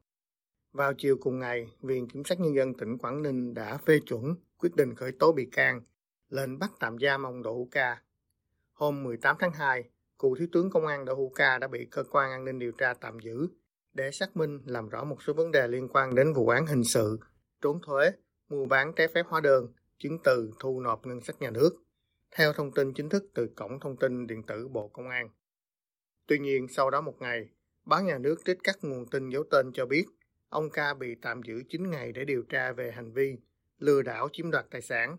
Vào 0.71 0.93
chiều 0.97 1.17
cùng 1.21 1.39
ngày, 1.39 1.67
Viện 1.81 2.07
Kiểm 2.07 2.23
sát 2.23 2.39
Nhân 2.39 2.55
dân 2.55 2.73
tỉnh 2.73 2.97
Quảng 2.97 3.21
Ninh 3.21 3.53
đã 3.53 3.77
phê 3.77 3.99
chuẩn 4.05 4.35
quyết 4.57 4.75
định 4.75 4.95
khởi 4.95 5.11
tố 5.11 5.31
bị 5.31 5.45
can, 5.51 5.81
lệnh 6.29 6.59
bắt 6.59 6.71
tạm 6.79 6.97
giam 6.99 7.23
ông 7.23 7.43
Đỗ 7.43 7.53
Hữu 7.53 7.67
Ca. 7.71 8.01
Hôm 8.73 9.03
18 9.03 9.35
tháng 9.39 9.51
2, 9.51 9.83
cựu 10.19 10.35
thiếu 10.35 10.47
tướng 10.51 10.69
công 10.69 10.87
an 10.87 11.05
Đỗ 11.05 11.15
Hữu 11.15 11.31
Ca 11.35 11.57
đã 11.57 11.67
bị 11.67 11.87
cơ 11.91 12.03
quan 12.03 12.31
an 12.31 12.45
ninh 12.45 12.59
điều 12.59 12.71
tra 12.71 12.93
tạm 12.93 13.19
giữ 13.19 13.47
để 13.93 14.11
xác 14.11 14.37
minh 14.37 14.59
làm 14.65 14.89
rõ 14.89 15.03
một 15.03 15.23
số 15.23 15.33
vấn 15.33 15.51
đề 15.51 15.67
liên 15.67 15.87
quan 15.87 16.15
đến 16.15 16.33
vụ 16.33 16.47
án 16.47 16.65
hình 16.65 16.83
sự, 16.83 17.19
trốn 17.61 17.79
thuế, 17.85 18.11
mua 18.49 18.65
bán 18.65 18.93
trái 18.95 19.07
phép 19.07 19.25
hóa 19.27 19.41
đơn, 19.41 19.67
chứng 19.99 20.17
từ 20.23 20.51
thu 20.59 20.79
nộp 20.79 21.05
ngân 21.05 21.21
sách 21.21 21.41
nhà 21.41 21.49
nước. 21.49 21.69
Theo 22.35 22.53
thông 22.53 22.71
tin 22.71 22.93
chính 22.93 23.09
thức 23.09 23.23
từ 23.33 23.49
Cổng 23.55 23.79
Thông 23.79 23.97
tin 23.97 24.27
Điện 24.27 24.43
tử 24.43 24.67
Bộ 24.67 24.87
Công 24.87 25.09
an. 25.09 25.29
Tuy 26.27 26.39
nhiên, 26.39 26.67
sau 26.67 26.89
đó 26.89 27.01
một 27.01 27.15
ngày, 27.19 27.49
báo 27.85 28.03
nhà 28.03 28.17
nước 28.17 28.35
trích 28.45 28.57
các 28.63 28.77
nguồn 28.81 29.05
tin 29.05 29.29
giấu 29.29 29.43
tên 29.51 29.71
cho 29.73 29.85
biết 29.85 30.05
ông 30.51 30.69
ca 30.69 30.93
bị 30.93 31.15
tạm 31.15 31.43
giữ 31.43 31.63
9 31.69 31.89
ngày 31.89 32.11
để 32.11 32.25
điều 32.25 32.43
tra 32.49 32.71
về 32.71 32.91
hành 32.91 33.11
vi 33.13 33.37
lừa 33.79 34.01
đảo 34.01 34.29
chiếm 34.31 34.51
đoạt 34.51 34.65
tài 34.71 34.81
sản. 34.81 35.17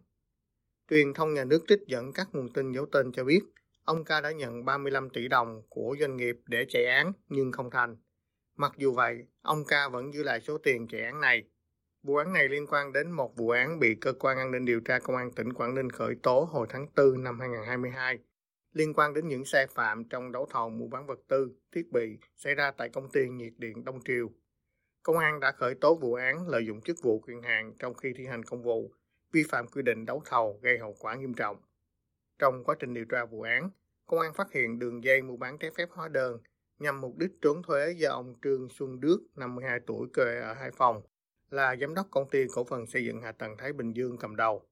Truyền 0.91 1.15
thông 1.15 1.35
nhà 1.35 1.45
nước 1.45 1.65
trích 1.69 1.81
dẫn 1.87 2.13
các 2.13 2.29
nguồn 2.33 2.53
tin 2.53 2.73
giấu 2.73 2.87
tên 2.87 3.13
cho 3.13 3.25
biết 3.25 3.41
ông 3.85 4.05
ca 4.05 4.21
đã 4.21 4.33
nhận 4.33 4.65
35 4.65 5.11
tỷ 5.11 5.29
đồng 5.29 5.63
của 5.69 5.97
doanh 6.01 6.17
nghiệp 6.17 6.37
để 6.47 6.67
chạy 6.69 6.85
án 6.87 7.13
nhưng 7.29 7.53
không 7.53 7.71
thành. 7.71 7.97
Mặc 8.57 8.73
dù 8.77 8.93
vậy, 8.93 9.27
ông 9.43 9.65
ca 9.69 9.89
vẫn 9.89 10.15
giữ 10.15 10.23
lại 10.23 10.41
số 10.41 10.59
tiền 10.59 10.89
chạy 10.89 11.01
án 11.03 11.21
này. 11.21 11.45
Vụ 12.03 12.17
án 12.17 12.33
này 12.33 12.49
liên 12.49 12.67
quan 12.67 12.93
đến 12.93 13.11
một 13.11 13.37
vụ 13.37 13.51
án 13.51 13.79
bị 13.79 13.95
cơ 13.95 14.13
quan 14.13 14.39
an 14.39 14.51
ninh 14.51 14.65
điều 14.65 14.81
tra 14.81 14.99
công 14.99 15.17
an 15.17 15.33
tỉnh 15.33 15.53
Quảng 15.53 15.75
Ninh 15.75 15.91
khởi 15.91 16.15
tố 16.23 16.49
hồi 16.53 16.67
tháng 16.71 16.87
4 16.97 17.25
năm 17.25 17.41
2022 17.41 18.19
liên 18.73 18.95
quan 18.95 19.15
đến 19.15 19.29
những 19.29 19.45
sai 19.45 19.67
phạm 19.67 20.05
trong 20.05 20.33
đấu 20.33 20.47
thầu 20.51 20.71
mua 20.71 20.87
bán 20.87 21.07
vật 21.07 21.19
tư, 21.29 21.53
thiết 21.73 21.93
bị 21.93 22.19
xảy 22.37 22.55
ra 22.55 22.71
tại 22.71 22.89
công 22.89 23.11
ty 23.11 23.29
nhiệt 23.29 23.53
điện 23.57 23.85
Đông 23.85 24.01
Triều. 24.05 24.31
Công 25.03 25.19
an 25.19 25.41
đã 25.41 25.53
khởi 25.53 25.75
tố 25.75 25.95
vụ 25.95 26.15
án 26.15 26.49
lợi 26.49 26.67
dụng 26.67 26.81
chức 26.81 26.97
vụ 27.03 27.21
quyền 27.27 27.43
hạn 27.43 27.73
trong 27.79 27.95
khi 27.95 28.13
thi 28.17 28.27
hành 28.27 28.43
công 28.43 28.63
vụ, 28.63 28.93
vi 29.33 29.45
phạm 29.49 29.67
quy 29.69 29.83
định 29.83 30.07
đấu 30.07 30.23
thầu 30.25 30.59
gây 30.63 30.79
hậu 30.79 30.95
quả 30.99 31.15
nghiêm 31.15 31.35
trọng. 31.35 31.57
Trong 32.39 32.65
quá 32.65 32.75
trình 32.79 32.95
điều 32.95 33.05
tra 33.05 33.25
vụ 33.25 33.43
án, 33.43 33.71
công 34.07 34.21
an 34.21 34.35
phát 34.35 34.53
hiện 34.53 34.79
đường 34.79 35.05
dây 35.05 35.23
mua 35.23 35.37
bán 35.37 35.59
trái 35.59 35.71
phép 35.77 35.89
hóa 35.91 36.09
đơn 36.09 36.39
nhằm 36.79 37.01
mục 37.01 37.17
đích 37.19 37.31
trốn 37.43 37.63
thuế 37.63 37.93
do 37.97 38.11
ông 38.11 38.35
Trương 38.43 38.69
Xuân 38.69 39.01
Đức, 39.01 39.19
52 39.37 39.81
tuổi 39.87 40.09
quê 40.15 40.41
ở 40.41 40.55
Hải 40.55 40.71
Phòng, 40.71 41.03
là 41.51 41.77
giám 41.77 41.95
đốc 41.95 42.07
công 42.11 42.31
ty 42.31 42.47
cổ 42.55 42.65
phần 42.65 42.87
xây 42.87 43.05
dựng 43.05 43.23
hạ 43.23 43.33
tầng 43.33 43.57
Thái 43.59 43.73
Bình 43.73 43.93
Dương 43.93 44.17
cầm 44.19 44.37
đầu. 44.37 44.63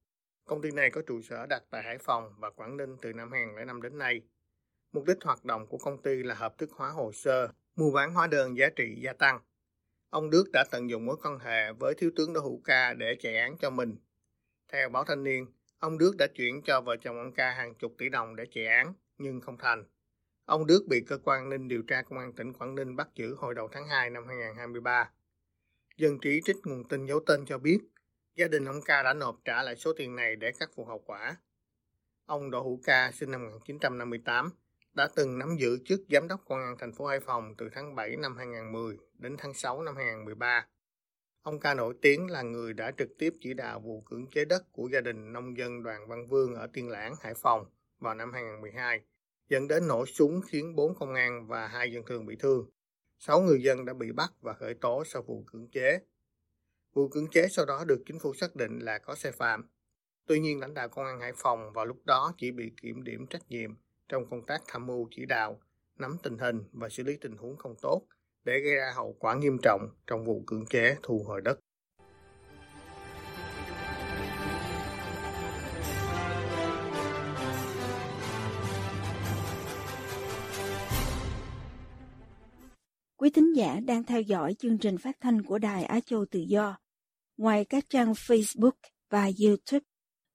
Công 0.45 0.61
ty 0.61 0.71
này 0.71 0.89
có 0.91 1.01
trụ 1.07 1.21
sở 1.21 1.45
đặt 1.45 1.63
tại 1.69 1.83
Hải 1.83 1.97
Phòng 1.97 2.33
và 2.37 2.49
Quảng 2.49 2.77
Ninh 2.77 2.97
từ 3.01 3.13
năm 3.13 3.31
2005 3.31 3.81
đến 3.81 3.97
nay. 3.97 4.21
Mục 4.91 5.05
đích 5.05 5.17
hoạt 5.23 5.45
động 5.45 5.67
của 5.67 5.77
công 5.77 6.01
ty 6.01 6.23
là 6.23 6.35
hợp 6.35 6.57
thức 6.57 6.69
hóa 6.71 6.89
hồ 6.89 7.11
sơ, 7.11 7.47
mua 7.75 7.91
bán 7.91 8.13
hóa 8.13 8.27
đơn 8.27 8.57
giá 8.57 8.69
trị 8.75 8.95
gia 9.03 9.13
tăng. 9.13 9.39
Ông 10.11 10.29
Đức 10.29 10.43
đã 10.53 10.63
tận 10.71 10.89
dụng 10.89 11.05
mối 11.05 11.15
quan 11.23 11.39
hệ 11.39 11.73
với 11.73 11.93
Thiếu 11.97 12.11
tướng 12.15 12.33
Đỗ 12.33 12.41
Hữu 12.41 12.61
Ca 12.63 12.93
để 12.93 13.15
chạy 13.19 13.37
án 13.37 13.57
cho 13.57 13.69
mình. 13.69 13.95
Theo 14.71 14.89
báo 14.89 15.03
Thanh 15.03 15.23
niên, 15.23 15.45
ông 15.79 15.97
Đức 15.97 16.15
đã 16.17 16.27
chuyển 16.35 16.61
cho 16.61 16.81
vợ 16.81 16.95
chồng 17.01 17.17
ông 17.17 17.33
Ca 17.33 17.51
hàng 17.51 17.75
chục 17.75 17.95
tỷ 17.97 18.09
đồng 18.09 18.35
để 18.35 18.45
chạy 18.51 18.65
án, 18.65 18.93
nhưng 19.17 19.41
không 19.41 19.57
thành. 19.57 19.83
Ông 20.45 20.67
Đức 20.67 20.85
bị 20.89 21.01
cơ 21.07 21.17
quan 21.23 21.49
ninh 21.49 21.67
điều 21.67 21.81
tra 21.81 22.01
công 22.01 22.19
an 22.19 22.33
tỉnh 22.33 22.53
Quảng 22.53 22.75
Ninh 22.75 22.95
bắt 22.95 23.09
giữ 23.15 23.35
hồi 23.35 23.55
đầu 23.55 23.69
tháng 23.71 23.87
2 23.87 24.09
năm 24.09 24.27
2023. 24.27 25.11
Dân 25.97 26.19
trí 26.19 26.41
trích 26.45 26.57
nguồn 26.63 26.87
tin 26.87 27.05
giấu 27.05 27.19
tên 27.25 27.45
cho 27.45 27.57
biết, 27.57 27.79
gia 28.35 28.47
đình 28.47 28.65
ông 28.65 28.81
Ca 28.85 29.03
đã 29.03 29.13
nộp 29.13 29.39
trả 29.45 29.63
lại 29.63 29.75
số 29.75 29.93
tiền 29.93 30.15
này 30.15 30.35
để 30.35 30.51
khắc 30.51 30.69
phục 30.75 30.87
hậu 30.87 30.99
quả. 30.99 31.35
Ông 32.25 32.51
Đỗ 32.51 32.63
Hữu 32.63 32.79
Ca 32.83 33.11
sinh 33.11 33.31
năm 33.31 33.45
1958 33.45 34.49
đã 34.93 35.09
từng 35.15 35.37
nắm 35.37 35.55
giữ 35.59 35.77
chức 35.85 36.01
giám 36.09 36.27
đốc 36.27 36.41
công 36.45 36.59
an 36.59 36.75
thành 36.79 36.93
phố 36.93 37.05
Hải 37.05 37.19
Phòng 37.19 37.53
từ 37.57 37.69
tháng 37.71 37.95
7 37.95 38.15
năm 38.15 38.37
2010 38.37 38.97
đến 39.17 39.35
tháng 39.37 39.53
6 39.53 39.81
năm 39.81 39.95
2013. 39.95 40.67
Ông 41.41 41.59
Ca 41.59 41.73
nổi 41.73 41.93
tiếng 42.01 42.31
là 42.31 42.41
người 42.41 42.73
đã 42.73 42.91
trực 42.97 43.09
tiếp 43.17 43.33
chỉ 43.41 43.53
đạo 43.53 43.79
vụ 43.79 44.01
cưỡng 44.01 44.27
chế 44.31 44.45
đất 44.45 44.63
của 44.71 44.89
gia 44.93 45.01
đình 45.01 45.33
nông 45.33 45.57
dân 45.57 45.83
Đoàn 45.83 46.07
Văn 46.07 46.27
Vương 46.27 46.55
ở 46.55 46.67
Tiên 46.73 46.89
Lãng, 46.89 47.13
Hải 47.21 47.33
Phòng 47.33 47.65
vào 47.99 48.15
năm 48.15 48.33
2012, 48.33 49.01
dẫn 49.49 49.67
đến 49.67 49.87
nổ 49.87 50.05
súng 50.05 50.41
khiến 50.41 50.75
4 50.75 50.95
công 50.95 51.13
an 51.13 51.47
và 51.47 51.67
hai 51.67 51.91
dân 51.91 52.03
thường 52.05 52.25
bị 52.25 52.35
thương. 52.35 52.69
6 53.19 53.41
người 53.41 53.61
dân 53.63 53.85
đã 53.85 53.93
bị 53.93 54.11
bắt 54.11 54.33
và 54.41 54.53
khởi 54.53 54.73
tố 54.73 55.03
sau 55.05 55.21
vụ 55.21 55.43
cưỡng 55.47 55.67
chế. 55.71 55.99
Vụ 56.93 57.07
cưỡng 57.07 57.27
chế 57.27 57.47
sau 57.47 57.65
đó 57.65 57.83
được 57.87 58.03
chính 58.05 58.19
phủ 58.19 58.33
xác 58.33 58.55
định 58.55 58.79
là 58.79 58.97
có 58.97 59.15
sai 59.15 59.31
phạm. 59.31 59.69
Tuy 60.27 60.39
nhiên, 60.39 60.59
lãnh 60.59 60.73
đạo 60.73 60.89
công 60.89 61.05
an 61.05 61.19
Hải 61.19 61.31
Phòng 61.35 61.73
vào 61.73 61.85
lúc 61.85 62.05
đó 62.05 62.33
chỉ 62.37 62.51
bị 62.51 62.71
kiểm 62.81 63.03
điểm 63.03 63.27
trách 63.27 63.49
nhiệm 63.49 63.75
trong 64.11 64.25
công 64.29 64.45
tác 64.45 64.61
tham 64.67 64.85
mưu 64.85 65.07
chỉ 65.11 65.25
đạo, 65.25 65.59
nắm 65.99 66.17
tình 66.23 66.37
hình 66.37 66.63
và 66.71 66.89
xử 66.89 67.03
lý 67.03 67.17
tình 67.21 67.37
huống 67.37 67.57
không 67.57 67.75
tốt 67.81 68.01
để 68.43 68.59
gây 68.59 68.75
ra 68.75 68.93
hậu 68.95 69.15
quả 69.19 69.35
nghiêm 69.35 69.57
trọng 69.63 69.81
trong 70.07 70.25
vụ 70.25 70.43
cưỡng 70.47 70.65
chế 70.65 70.95
thu 71.03 71.23
hồi 71.27 71.41
đất. 71.41 71.59
Quý 83.17 83.29
thính 83.29 83.55
giả 83.55 83.79
đang 83.85 84.03
theo 84.03 84.21
dõi 84.21 84.53
chương 84.53 84.77
trình 84.77 84.97
phát 84.97 85.17
thanh 85.21 85.41
của 85.41 85.57
Đài 85.57 85.83
Á 85.83 85.99
Châu 86.05 86.25
Tự 86.25 86.39
Do. 86.39 86.77
Ngoài 87.37 87.65
các 87.65 87.85
trang 87.89 88.11
Facebook 88.11 88.71
và 89.09 89.29
YouTube, 89.43 89.85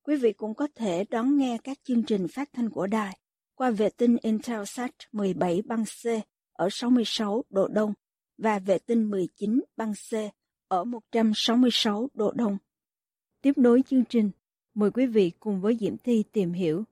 quý 0.03 0.17
vị 0.17 0.33
cũng 0.33 0.55
có 0.55 0.69
thể 0.75 1.05
đón 1.11 1.37
nghe 1.37 1.59
các 1.65 1.79
chương 1.83 2.03
trình 2.03 2.27
phát 2.29 2.49
thanh 2.53 2.71
của 2.71 2.87
đài 2.87 3.19
qua 3.57 3.71
vệ 3.71 3.89
tinh 3.89 4.17
Intelsat 4.23 4.91
17 5.13 5.63
băng 5.63 5.85
C 5.85 6.07
ở 6.53 6.69
66 6.71 7.45
độ 7.51 7.69
Đông 7.69 7.93
và 8.39 8.59
vệ 8.59 8.79
tinh 8.79 9.11
19 9.11 9.61
băng 9.77 9.93
C 9.93 10.15
ở 10.69 10.85
166 10.85 12.09
độ 12.15 12.33
Đông. 12.33 12.59
Tiếp 13.43 13.59
nối 13.59 13.83
chương 13.91 14.05
trình, 14.05 14.31
mời 14.75 14.91
quý 14.91 15.07
vị 15.07 15.33
cùng 15.41 15.61
với 15.61 15.77
Diễm 15.81 15.97
Thi 15.97 16.25
tìm 16.33 16.53
hiểu 16.53 16.85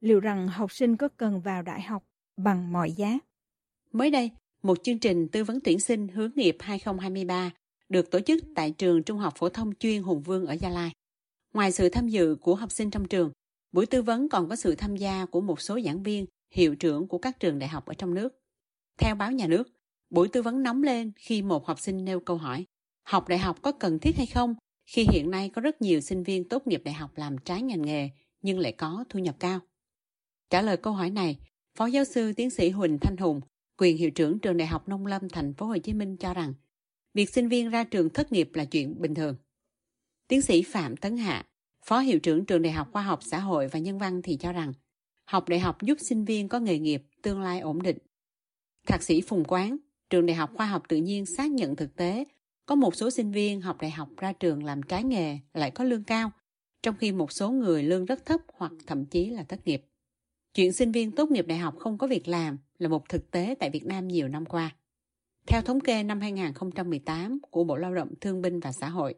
liệu 0.00 0.20
rằng 0.20 0.48
học 0.48 0.72
sinh 0.72 0.96
có 0.96 1.08
cần 1.16 1.40
vào 1.40 1.62
đại 1.62 1.82
học 1.82 2.04
bằng 2.36 2.72
mọi 2.72 2.92
giá. 2.92 3.18
Mới 3.92 4.10
đây, 4.10 4.30
một 4.62 4.78
chương 4.82 4.98
trình 4.98 5.28
tư 5.28 5.44
vấn 5.44 5.60
tuyển 5.64 5.80
sinh 5.80 6.08
hướng 6.08 6.30
nghiệp 6.34 6.56
2023 6.60 7.50
được 7.88 8.10
tổ 8.10 8.20
chức 8.20 8.44
tại 8.54 8.70
trường 8.70 9.02
Trung 9.02 9.18
học 9.18 9.34
phổ 9.36 9.48
thông 9.48 9.74
chuyên 9.74 10.02
Hùng 10.02 10.22
Vương 10.22 10.46
ở 10.46 10.52
Gia 10.52 10.68
Lai. 10.68 10.90
Ngoài 11.54 11.72
sự 11.72 11.88
tham 11.88 12.08
dự 12.08 12.36
của 12.40 12.54
học 12.54 12.72
sinh 12.72 12.90
trong 12.90 13.08
trường, 13.08 13.32
buổi 13.72 13.86
tư 13.86 14.02
vấn 14.02 14.28
còn 14.28 14.48
có 14.48 14.56
sự 14.56 14.74
tham 14.74 14.96
gia 14.96 15.26
của 15.26 15.40
một 15.40 15.60
số 15.60 15.80
giảng 15.84 16.02
viên, 16.02 16.26
hiệu 16.54 16.76
trưởng 16.76 17.08
của 17.08 17.18
các 17.18 17.40
trường 17.40 17.58
đại 17.58 17.68
học 17.68 17.86
ở 17.86 17.94
trong 17.94 18.14
nước. 18.14 18.40
Theo 18.98 19.14
báo 19.14 19.32
nhà 19.32 19.46
nước, 19.46 19.68
buổi 20.10 20.28
tư 20.28 20.42
vấn 20.42 20.62
nóng 20.62 20.82
lên 20.82 21.12
khi 21.16 21.42
một 21.42 21.66
học 21.66 21.80
sinh 21.80 22.04
nêu 22.04 22.20
câu 22.20 22.36
hỏi 22.36 22.66
học 23.08 23.28
đại 23.28 23.38
học 23.38 23.62
có 23.62 23.72
cần 23.72 23.98
thiết 23.98 24.16
hay 24.16 24.26
không 24.26 24.54
khi 24.86 25.06
hiện 25.12 25.30
nay 25.30 25.50
có 25.54 25.60
rất 25.60 25.82
nhiều 25.82 26.00
sinh 26.00 26.22
viên 26.22 26.48
tốt 26.48 26.66
nghiệp 26.66 26.82
đại 26.84 26.94
học 26.94 27.10
làm 27.16 27.38
trái 27.38 27.62
ngành 27.62 27.82
nghề 27.82 28.10
nhưng 28.42 28.58
lại 28.58 28.72
có 28.72 29.04
thu 29.08 29.18
nhập 29.18 29.36
cao. 29.38 29.60
Trả 30.50 30.62
lời 30.62 30.76
câu 30.76 30.92
hỏi 30.92 31.10
này, 31.10 31.38
Phó 31.74 31.86
giáo 31.86 32.04
sư 32.04 32.32
tiến 32.32 32.50
sĩ 32.50 32.70
Huỳnh 32.70 32.98
Thanh 32.98 33.16
Hùng, 33.16 33.40
quyền 33.78 33.96
hiệu 33.96 34.10
trưởng 34.10 34.38
trường 34.38 34.56
Đại 34.56 34.68
học 34.68 34.88
Nông 34.88 35.06
Lâm 35.06 35.28
thành 35.28 35.54
phố 35.54 35.66
Hồ 35.66 35.78
Chí 35.78 35.92
Minh 35.92 36.16
cho 36.16 36.34
rằng 36.34 36.54
việc 37.14 37.30
sinh 37.30 37.48
viên 37.48 37.70
ra 37.70 37.84
trường 37.84 38.10
thất 38.10 38.32
nghiệp 38.32 38.50
là 38.54 38.64
chuyện 38.64 39.00
bình 39.00 39.14
thường. 39.14 39.36
Tiến 40.28 40.42
sĩ 40.42 40.62
Phạm 40.62 40.96
Tấn 40.96 41.16
Hạ, 41.16 41.44
Phó 41.88 41.98
Hiệu 41.98 42.18
trưởng 42.18 42.44
Trường 42.44 42.62
Đại 42.62 42.72
học 42.72 42.88
Khoa 42.92 43.02
học 43.02 43.18
Xã 43.22 43.38
hội 43.38 43.68
và 43.68 43.78
Nhân 43.78 43.98
văn 43.98 44.22
thì 44.22 44.36
cho 44.36 44.52
rằng 44.52 44.72
học 45.24 45.48
đại 45.48 45.60
học 45.60 45.82
giúp 45.82 45.98
sinh 46.00 46.24
viên 46.24 46.48
có 46.48 46.58
nghề 46.58 46.78
nghiệp, 46.78 47.02
tương 47.22 47.40
lai 47.40 47.60
ổn 47.60 47.82
định. 47.82 47.98
Thạc 48.86 49.02
sĩ 49.02 49.20
Phùng 49.20 49.44
Quán, 49.44 49.76
Trường 50.10 50.26
Đại 50.26 50.36
học 50.36 50.50
Khoa 50.54 50.66
học 50.66 50.82
Tự 50.88 50.96
nhiên 50.96 51.26
xác 51.26 51.50
nhận 51.50 51.76
thực 51.76 51.96
tế 51.96 52.24
có 52.66 52.74
một 52.74 52.94
số 52.94 53.10
sinh 53.10 53.32
viên 53.32 53.60
học 53.60 53.80
đại 53.80 53.90
học 53.90 54.08
ra 54.16 54.32
trường 54.32 54.64
làm 54.64 54.82
trái 54.82 55.04
nghề 55.04 55.38
lại 55.54 55.70
có 55.70 55.84
lương 55.84 56.04
cao, 56.04 56.30
trong 56.82 56.94
khi 56.98 57.12
một 57.12 57.32
số 57.32 57.50
người 57.50 57.82
lương 57.82 58.04
rất 58.04 58.26
thấp 58.26 58.40
hoặc 58.52 58.72
thậm 58.86 59.04
chí 59.04 59.30
là 59.30 59.42
thất 59.42 59.66
nghiệp. 59.66 59.82
Chuyện 60.54 60.72
sinh 60.72 60.92
viên 60.92 61.12
tốt 61.12 61.30
nghiệp 61.30 61.46
đại 61.46 61.58
học 61.58 61.74
không 61.78 61.98
có 61.98 62.06
việc 62.06 62.28
làm 62.28 62.58
là 62.78 62.88
một 62.88 63.08
thực 63.08 63.30
tế 63.30 63.54
tại 63.58 63.70
Việt 63.70 63.86
Nam 63.86 64.08
nhiều 64.08 64.28
năm 64.28 64.46
qua. 64.46 64.76
Theo 65.46 65.62
thống 65.62 65.80
kê 65.80 66.02
năm 66.02 66.20
2018 66.20 67.38
của 67.50 67.64
Bộ 67.64 67.76
Lao 67.76 67.94
động 67.94 68.08
Thương 68.20 68.42
binh 68.42 68.60
và 68.60 68.72
Xã 68.72 68.88
hội, 68.88 69.14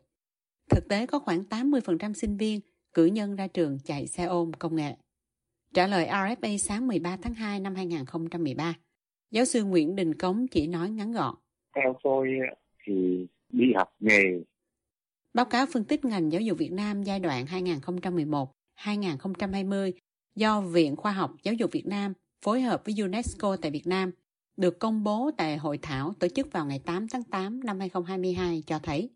thực 0.71 0.89
tế 0.89 1.07
có 1.07 1.19
khoảng 1.19 1.43
80% 1.51 2.13
sinh 2.13 2.37
viên 2.37 2.61
cử 2.93 3.05
nhân 3.05 3.37
ra 3.37 3.47
trường 3.47 3.79
chạy 3.85 4.07
xe 4.07 4.25
ôm 4.25 4.53
công 4.53 4.77
nghệ. 4.77 4.97
Trả 5.75 5.87
lời 5.87 6.07
RFA 6.07 6.57
sáng 6.57 6.87
13 6.87 7.17
tháng 7.23 7.35
2 7.35 7.61
năm 7.61 7.75
2013, 7.75 8.75
giáo 9.31 9.45
sư 9.45 9.65
Nguyễn 9.65 9.97
Đình 9.97 10.15
Cống 10.15 10.47
chỉ 10.49 10.67
nói 10.67 10.91
ngắn 10.91 11.13
gọn. 11.13 11.35
Theo 11.77 11.97
tôi 12.03 12.29
thì 12.87 13.27
đi 13.49 13.73
học 13.77 13.95
nghề. 14.01 14.25
Báo 15.35 15.45
cáo 15.45 15.67
phân 15.73 15.85
tích 15.85 16.05
ngành 16.05 16.33
giáo 16.33 16.41
dục 16.41 16.59
Việt 16.59 16.73
Nam 16.73 17.03
giai 17.03 17.21
đoạn 17.21 17.45
2011-2020 18.77 19.93
do 20.35 20.61
Viện 20.61 20.97
Khoa 20.97 21.13
học 21.13 21.35
Giáo 21.43 21.55
dục 21.55 21.73
Việt 21.73 21.87
Nam 21.87 22.13
phối 22.43 22.61
hợp 22.61 22.83
với 22.85 22.95
UNESCO 23.03 23.57
tại 23.57 23.71
Việt 23.71 23.87
Nam 23.87 24.11
được 24.57 24.79
công 24.79 25.05
bố 25.05 25.31
tại 25.37 25.57
hội 25.57 25.79
thảo 25.83 26.13
tổ 26.21 26.29
chức 26.29 26.53
vào 26.53 26.67
ngày 26.67 26.81
8 26.87 27.09
tháng 27.09 27.23
8 27.23 27.61
năm 27.65 27.79
2022 27.81 28.63
cho 28.67 28.79
thấy 28.79 29.11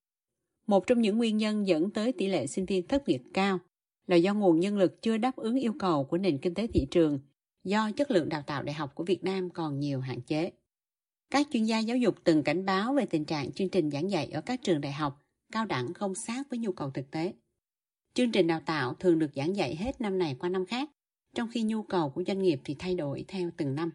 một 0.67 0.87
trong 0.87 1.01
những 1.01 1.19
nguyên 1.19 1.37
nhân 1.37 1.67
dẫn 1.67 1.91
tới 1.91 2.13
tỷ 2.13 2.29
lệ 2.29 2.47
sinh 2.47 2.67
viên 2.67 2.87
thất 2.87 3.09
nghiệp 3.09 3.23
cao 3.35 3.59
là 4.07 4.17
do 4.17 4.35
nguồn 4.35 4.61
nhân 4.61 4.79
lực 4.79 5.03
chưa 5.03 5.17
đáp 5.17 5.37
ứng 5.37 5.57
yêu 5.57 5.73
cầu 5.79 6.05
của 6.05 6.19
nền 6.19 6.39
kinh 6.39 6.55
tế 6.55 6.67
thị 6.67 6.87
trường 6.91 7.19
do 7.65 7.91
chất 7.97 8.11
lượng 8.11 8.29
đào 8.29 8.43
tạo 8.43 8.63
đại 8.63 8.75
học 8.75 8.95
của 8.95 9.05
Việt 9.05 9.25
Nam 9.25 9.51
còn 9.51 9.81
nhiều 9.81 10.01
hạn 10.01 10.21
chế. 10.21 10.53
Các 11.31 11.47
chuyên 11.51 11.65
gia 11.65 11.79
giáo 11.79 11.97
dục 11.97 12.15
từng 12.25 12.43
cảnh 12.43 12.65
báo 12.65 12.95
về 12.95 13.07
tình 13.07 13.25
trạng 13.25 13.53
chương 13.53 13.69
trình 13.69 13.91
giảng 13.91 14.11
dạy 14.11 14.31
ở 14.33 14.41
các 14.41 14.61
trường 14.63 14.81
đại 14.81 14.93
học 14.93 15.25
cao 15.53 15.67
đẳng 15.67 15.95
không 15.95 16.15
sát 16.15 16.51
với 16.51 16.59
nhu 16.59 16.73
cầu 16.73 16.91
thực 16.91 17.11
tế. 17.11 17.33
Chương 18.15 18.33
trình 18.33 18.47
đào 18.47 18.61
tạo 18.67 18.95
thường 18.95 19.19
được 19.19 19.31
giảng 19.35 19.57
dạy 19.57 19.77
hết 19.77 20.01
năm 20.01 20.19
này 20.19 20.37
qua 20.39 20.49
năm 20.49 20.67
khác, 20.67 20.91
trong 21.35 21.49
khi 21.53 21.63
nhu 21.63 21.83
cầu 21.83 22.11
của 22.11 22.25
doanh 22.27 22.43
nghiệp 22.43 22.61
thì 22.65 22.77
thay 22.79 22.95
đổi 22.95 23.25
theo 23.29 23.51
từng 23.57 23.75
năm. 23.75 23.91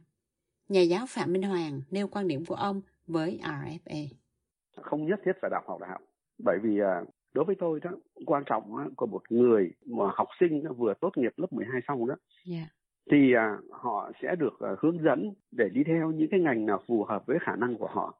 Nhà 0.69 0.81
giáo 0.81 1.05
Phạm 1.09 1.33
Minh 1.33 1.43
Hoàng 1.43 1.81
nêu 1.89 2.07
quan 2.07 2.27
điểm 2.27 2.45
của 2.45 2.55
ông 2.55 2.81
với 3.07 3.39
RFA. 3.43 4.07
Không 4.81 5.05
nhất 5.05 5.19
thiết 5.25 5.31
phải 5.41 5.49
đọc 5.53 5.63
học 5.67 5.81
đại 5.81 5.89
học, 5.89 6.01
bởi 6.43 6.57
vì 6.63 6.79
à, 6.79 7.01
đối 7.33 7.45
với 7.45 7.55
tôi 7.59 7.79
đó 7.83 7.91
quan 8.25 8.43
trọng 8.45 8.63
của 8.95 9.05
một 9.05 9.21
người 9.29 9.71
mà 9.85 10.05
học 10.13 10.27
sinh 10.39 10.63
vừa 10.77 10.93
tốt 10.93 11.17
nghiệp 11.17 11.31
lớp 11.37 11.53
12 11.53 11.81
xong 11.87 12.07
đó 12.07 12.15
yeah. 12.51 12.61
Dạ. 12.61 12.75
thì 13.11 13.33
à, 13.33 13.57
họ 13.71 14.11
sẽ 14.21 14.35
được 14.35 14.59
à, 14.59 14.69
hướng 14.79 15.03
dẫn 15.03 15.33
để 15.51 15.69
đi 15.69 15.83
theo 15.83 16.11
những 16.11 16.29
cái 16.31 16.39
ngành 16.39 16.65
nào 16.65 16.83
phù 16.87 17.03
hợp 17.03 17.25
với 17.25 17.37
khả 17.41 17.55
năng 17.55 17.77
của 17.77 17.87
họ 17.87 18.19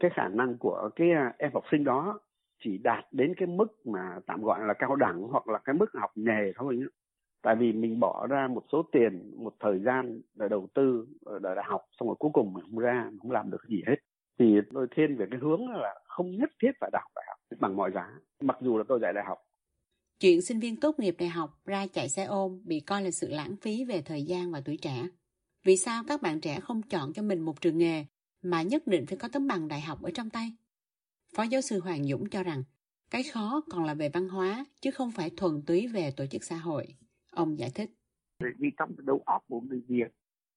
cái 0.00 0.10
khả 0.14 0.28
năng 0.28 0.58
của 0.58 0.90
cái 0.96 1.08
em 1.38 1.50
học 1.54 1.64
sinh 1.70 1.84
đó 1.84 2.20
chỉ 2.64 2.78
đạt 2.78 3.04
đến 3.12 3.34
cái 3.36 3.46
mức 3.46 3.86
mà 3.86 4.18
tạm 4.26 4.42
gọi 4.42 4.60
là 4.66 4.74
cao 4.74 4.96
đẳng 4.96 5.22
hoặc 5.22 5.48
là 5.48 5.58
cái 5.58 5.74
mức 5.74 5.90
học 5.94 6.10
nghề 6.14 6.52
thôi 6.56 6.76
nhé 6.76 6.86
tại 7.42 7.56
vì 7.56 7.72
mình 7.72 8.00
bỏ 8.00 8.26
ra 8.26 8.48
một 8.48 8.62
số 8.72 8.82
tiền 8.92 9.34
một 9.36 9.54
thời 9.60 9.78
gian 9.78 10.20
để 10.34 10.48
đầu 10.48 10.68
tư 10.74 11.06
để 11.42 11.54
đại 11.56 11.64
học 11.68 11.80
xong 12.00 12.08
rồi 12.08 12.16
cuối 12.18 12.30
cùng 12.34 12.52
mình 12.52 12.64
không 12.70 12.78
ra 12.78 13.10
không 13.22 13.30
làm 13.30 13.50
được 13.50 13.64
gì 13.68 13.82
hết 13.86 13.96
thì 14.38 14.60
tôi 14.72 14.86
thiên 14.96 15.16
về 15.16 15.26
cái 15.30 15.40
hướng 15.42 15.68
là 15.70 15.94
không 16.04 16.30
nhất 16.30 16.50
thiết 16.62 16.70
phải 16.80 16.90
đọc 16.92 17.04
đại 17.14 17.24
học 17.28 17.33
bằng 17.58 17.76
mọi 17.76 17.90
giá, 17.94 18.20
mặc 18.40 18.56
dù 18.60 18.78
là 18.78 18.84
tôi 18.88 18.98
dạy 19.02 19.12
đại 19.12 19.24
học. 19.26 19.38
Chuyện 20.20 20.42
sinh 20.42 20.60
viên 20.60 20.80
tốt 20.80 20.98
nghiệp 20.98 21.16
đại 21.18 21.28
học 21.28 21.60
ra 21.64 21.86
chạy 21.86 22.08
xe 22.08 22.24
ôm 22.24 22.62
bị 22.64 22.80
coi 22.80 23.02
là 23.02 23.10
sự 23.10 23.28
lãng 23.28 23.56
phí 23.56 23.84
về 23.84 24.02
thời 24.02 24.22
gian 24.22 24.52
và 24.52 24.60
tuổi 24.64 24.76
trẻ. 24.76 25.08
Vì 25.64 25.76
sao 25.76 26.04
các 26.08 26.22
bạn 26.22 26.40
trẻ 26.40 26.60
không 26.60 26.82
chọn 26.82 27.12
cho 27.12 27.22
mình 27.22 27.40
một 27.40 27.60
trường 27.60 27.78
nghề 27.78 28.04
mà 28.42 28.62
nhất 28.62 28.86
định 28.86 29.06
phải 29.06 29.18
có 29.18 29.28
tấm 29.28 29.46
bằng 29.46 29.68
đại 29.68 29.80
học 29.80 30.02
ở 30.02 30.10
trong 30.14 30.30
tay? 30.30 30.52
Phó 31.34 31.42
giáo 31.42 31.60
sư 31.60 31.80
Hoàng 31.80 32.04
Dũng 32.04 32.30
cho 32.30 32.42
rằng 32.42 32.64
cái 33.10 33.22
khó 33.22 33.62
còn 33.70 33.84
là 33.84 33.94
về 33.94 34.08
văn 34.08 34.28
hóa 34.28 34.64
chứ 34.80 34.90
không 34.90 35.10
phải 35.10 35.30
thuần 35.36 35.62
túy 35.66 35.86
về 35.86 36.10
tổ 36.10 36.26
chức 36.26 36.44
xã 36.44 36.56
hội. 36.56 36.86
Ông 37.30 37.58
giải 37.58 37.70
thích. 37.74 37.90
Vì 38.58 38.70
trong 38.76 38.90
đầu 38.98 39.22
óc 39.26 39.44
của 39.48 39.60
người 39.60 39.82
Việt 39.88 40.08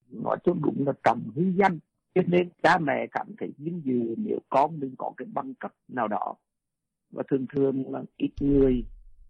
nói 0.10 0.38
chung 0.44 0.62
đúng 0.62 0.88
là 0.88 0.94
trọng 1.04 1.32
hư 1.36 1.42
danh 1.58 1.80
cho 2.16 2.22
nên 2.28 2.50
cha 2.64 2.78
mẹ 2.78 3.08
cảm 3.12 3.28
thấy 3.40 3.54
vinh 3.58 3.82
dự 3.86 4.16
nếu 4.18 4.40
con 4.50 4.80
mình 4.80 4.96
có 4.98 5.14
cái 5.18 5.28
bằng 5.34 5.54
cấp 5.56 5.74
nào 5.88 6.08
đó 6.08 6.36
và 7.12 7.24
thường 7.32 7.46
thường 7.56 7.84
là 7.92 8.04
ít 8.18 8.32
người 8.40 8.84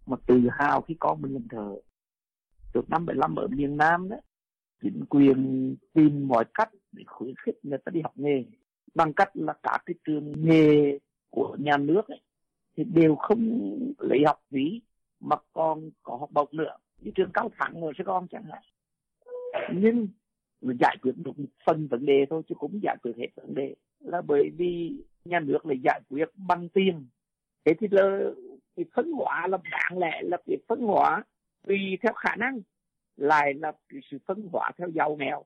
mà 0.06 0.16
tự 0.26 0.40
hào 0.52 0.80
khi 0.80 0.96
con 1.00 1.22
mình 1.22 1.32
làm 1.32 1.48
thờ 1.50 1.76
từ 2.72 2.82
năm 2.88 3.06
75 3.06 3.36
ở 3.36 3.46
miền 3.46 3.76
Nam 3.76 4.08
đấy 4.08 4.20
chính 4.82 5.04
quyền 5.08 5.76
tìm 5.92 6.28
mọi 6.28 6.44
cách 6.54 6.70
để 6.92 7.04
khuyến 7.06 7.34
khích 7.44 7.54
người 7.62 7.78
ta 7.84 7.90
đi 7.90 8.00
học 8.00 8.12
nghề. 8.14 8.44
Bằng 8.94 9.12
cách 9.12 9.30
là 9.34 9.52
cả 9.62 9.78
cái 9.86 9.94
trường 10.06 10.32
nghề 10.36 10.98
của 11.30 11.56
nhà 11.60 11.76
nước 11.76 12.08
ấy, 12.08 12.20
thì 12.76 12.84
đều 12.84 13.16
không 13.16 13.58
lấy 13.98 14.18
học 14.26 14.40
phí 14.50 14.82
mà 15.20 15.36
còn 15.52 15.90
có 16.02 16.16
học 16.16 16.30
bổng 16.32 16.48
nữa. 16.52 16.76
Như 17.00 17.10
trường 17.14 17.30
cao 17.34 17.50
thẳng 17.58 17.80
rồi 17.80 17.92
sẽ 17.98 18.04
con 18.06 18.26
chẳng 18.28 18.44
hạn. 18.44 18.62
Nhưng 19.74 20.08
giải 20.80 20.96
quyết 21.02 21.12
được 21.16 21.38
một 21.38 21.48
phần 21.66 21.88
vấn 21.88 22.06
đề 22.06 22.26
thôi 22.30 22.42
chứ 22.48 22.54
cũng 22.58 22.80
giải 22.82 22.96
quyết 23.02 23.12
hết 23.16 23.28
vấn 23.36 23.54
đề. 23.54 23.74
Là 24.00 24.22
bởi 24.26 24.50
vì 24.56 24.92
nhà 25.24 25.40
nước 25.40 25.66
lại 25.66 25.78
giải 25.84 26.00
quyết 26.08 26.28
bằng 26.34 26.68
tiền 26.68 27.06
thế 27.64 27.74
thì 27.80 27.86
là 27.90 28.18
cái 28.76 28.84
phân 28.94 29.12
hóa 29.12 29.46
là 29.46 29.58
đáng 29.70 29.98
lẽ 29.98 30.22
là 30.22 30.36
cái 30.46 30.56
phân 30.68 30.80
hóa 30.80 31.24
tùy 31.66 31.78
theo 32.02 32.12
khả 32.12 32.36
năng 32.36 32.60
lại 33.16 33.54
là 33.54 33.72
cái 33.88 34.00
sự 34.10 34.18
phân 34.26 34.48
hóa 34.52 34.70
theo 34.78 34.88
giàu 34.94 35.16
nghèo 35.20 35.44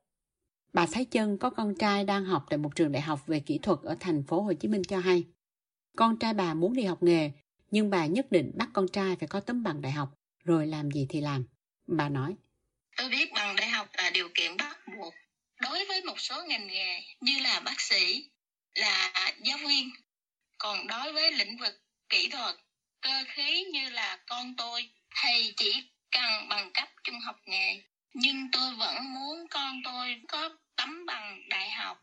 Bà 0.72 0.86
Thái 0.92 1.04
Chân 1.04 1.38
có 1.38 1.50
con 1.50 1.74
trai 1.78 2.04
đang 2.04 2.24
học 2.24 2.46
tại 2.50 2.58
một 2.58 2.76
trường 2.76 2.92
đại 2.92 3.02
học 3.02 3.20
về 3.26 3.40
kỹ 3.40 3.58
thuật 3.62 3.78
ở 3.82 3.96
thành 4.00 4.22
phố 4.28 4.40
Hồ 4.40 4.52
Chí 4.52 4.68
Minh 4.68 4.82
cho 4.88 4.98
hay. 4.98 5.24
Con 5.96 6.18
trai 6.18 6.34
bà 6.34 6.54
muốn 6.54 6.72
đi 6.72 6.84
học 6.84 7.02
nghề, 7.02 7.30
nhưng 7.70 7.90
bà 7.90 8.06
nhất 8.06 8.26
định 8.30 8.52
bắt 8.54 8.68
con 8.72 8.88
trai 8.88 9.16
phải 9.16 9.28
có 9.28 9.40
tấm 9.40 9.62
bằng 9.62 9.82
đại 9.82 9.92
học, 9.92 10.08
rồi 10.44 10.66
làm 10.66 10.90
gì 10.90 11.06
thì 11.08 11.20
làm. 11.20 11.44
Bà 11.86 12.08
nói. 12.08 12.36
Tôi 12.96 13.10
biết 13.10 13.32
bằng 13.34 13.56
đại 13.56 13.68
học 13.68 13.88
là 13.98 14.10
điều 14.14 14.28
kiện 14.34 14.56
bắt 14.56 14.78
buộc. 14.96 15.14
Đối 15.60 15.84
với 15.88 16.02
một 16.04 16.20
số 16.20 16.34
ngành 16.48 16.66
nghề 16.66 17.00
như 17.20 17.32
là 17.42 17.62
bác 17.64 17.80
sĩ, 17.80 18.30
là 18.74 19.12
giáo 19.44 19.58
viên, 19.68 19.90
còn 20.58 20.86
đối 20.86 21.12
với 21.12 21.32
lĩnh 21.32 21.58
vực 21.58 21.81
kỹ 22.12 22.28
thuật, 22.28 22.56
cơ 23.00 23.24
khí 23.28 23.64
như 23.72 23.90
là 23.90 24.18
con 24.26 24.54
tôi, 24.56 24.90
thì 25.22 25.52
chỉ 25.56 25.82
cần 26.10 26.48
bằng 26.48 26.70
cấp 26.74 26.88
trung 27.04 27.20
học 27.20 27.36
nghề. 27.46 27.82
Nhưng 28.14 28.50
tôi 28.52 28.74
vẫn 28.74 29.14
muốn 29.14 29.46
con 29.50 29.80
tôi 29.84 30.20
có 30.28 30.50
tấm 30.76 31.06
bằng 31.06 31.48
đại 31.48 31.70
học. 31.70 31.98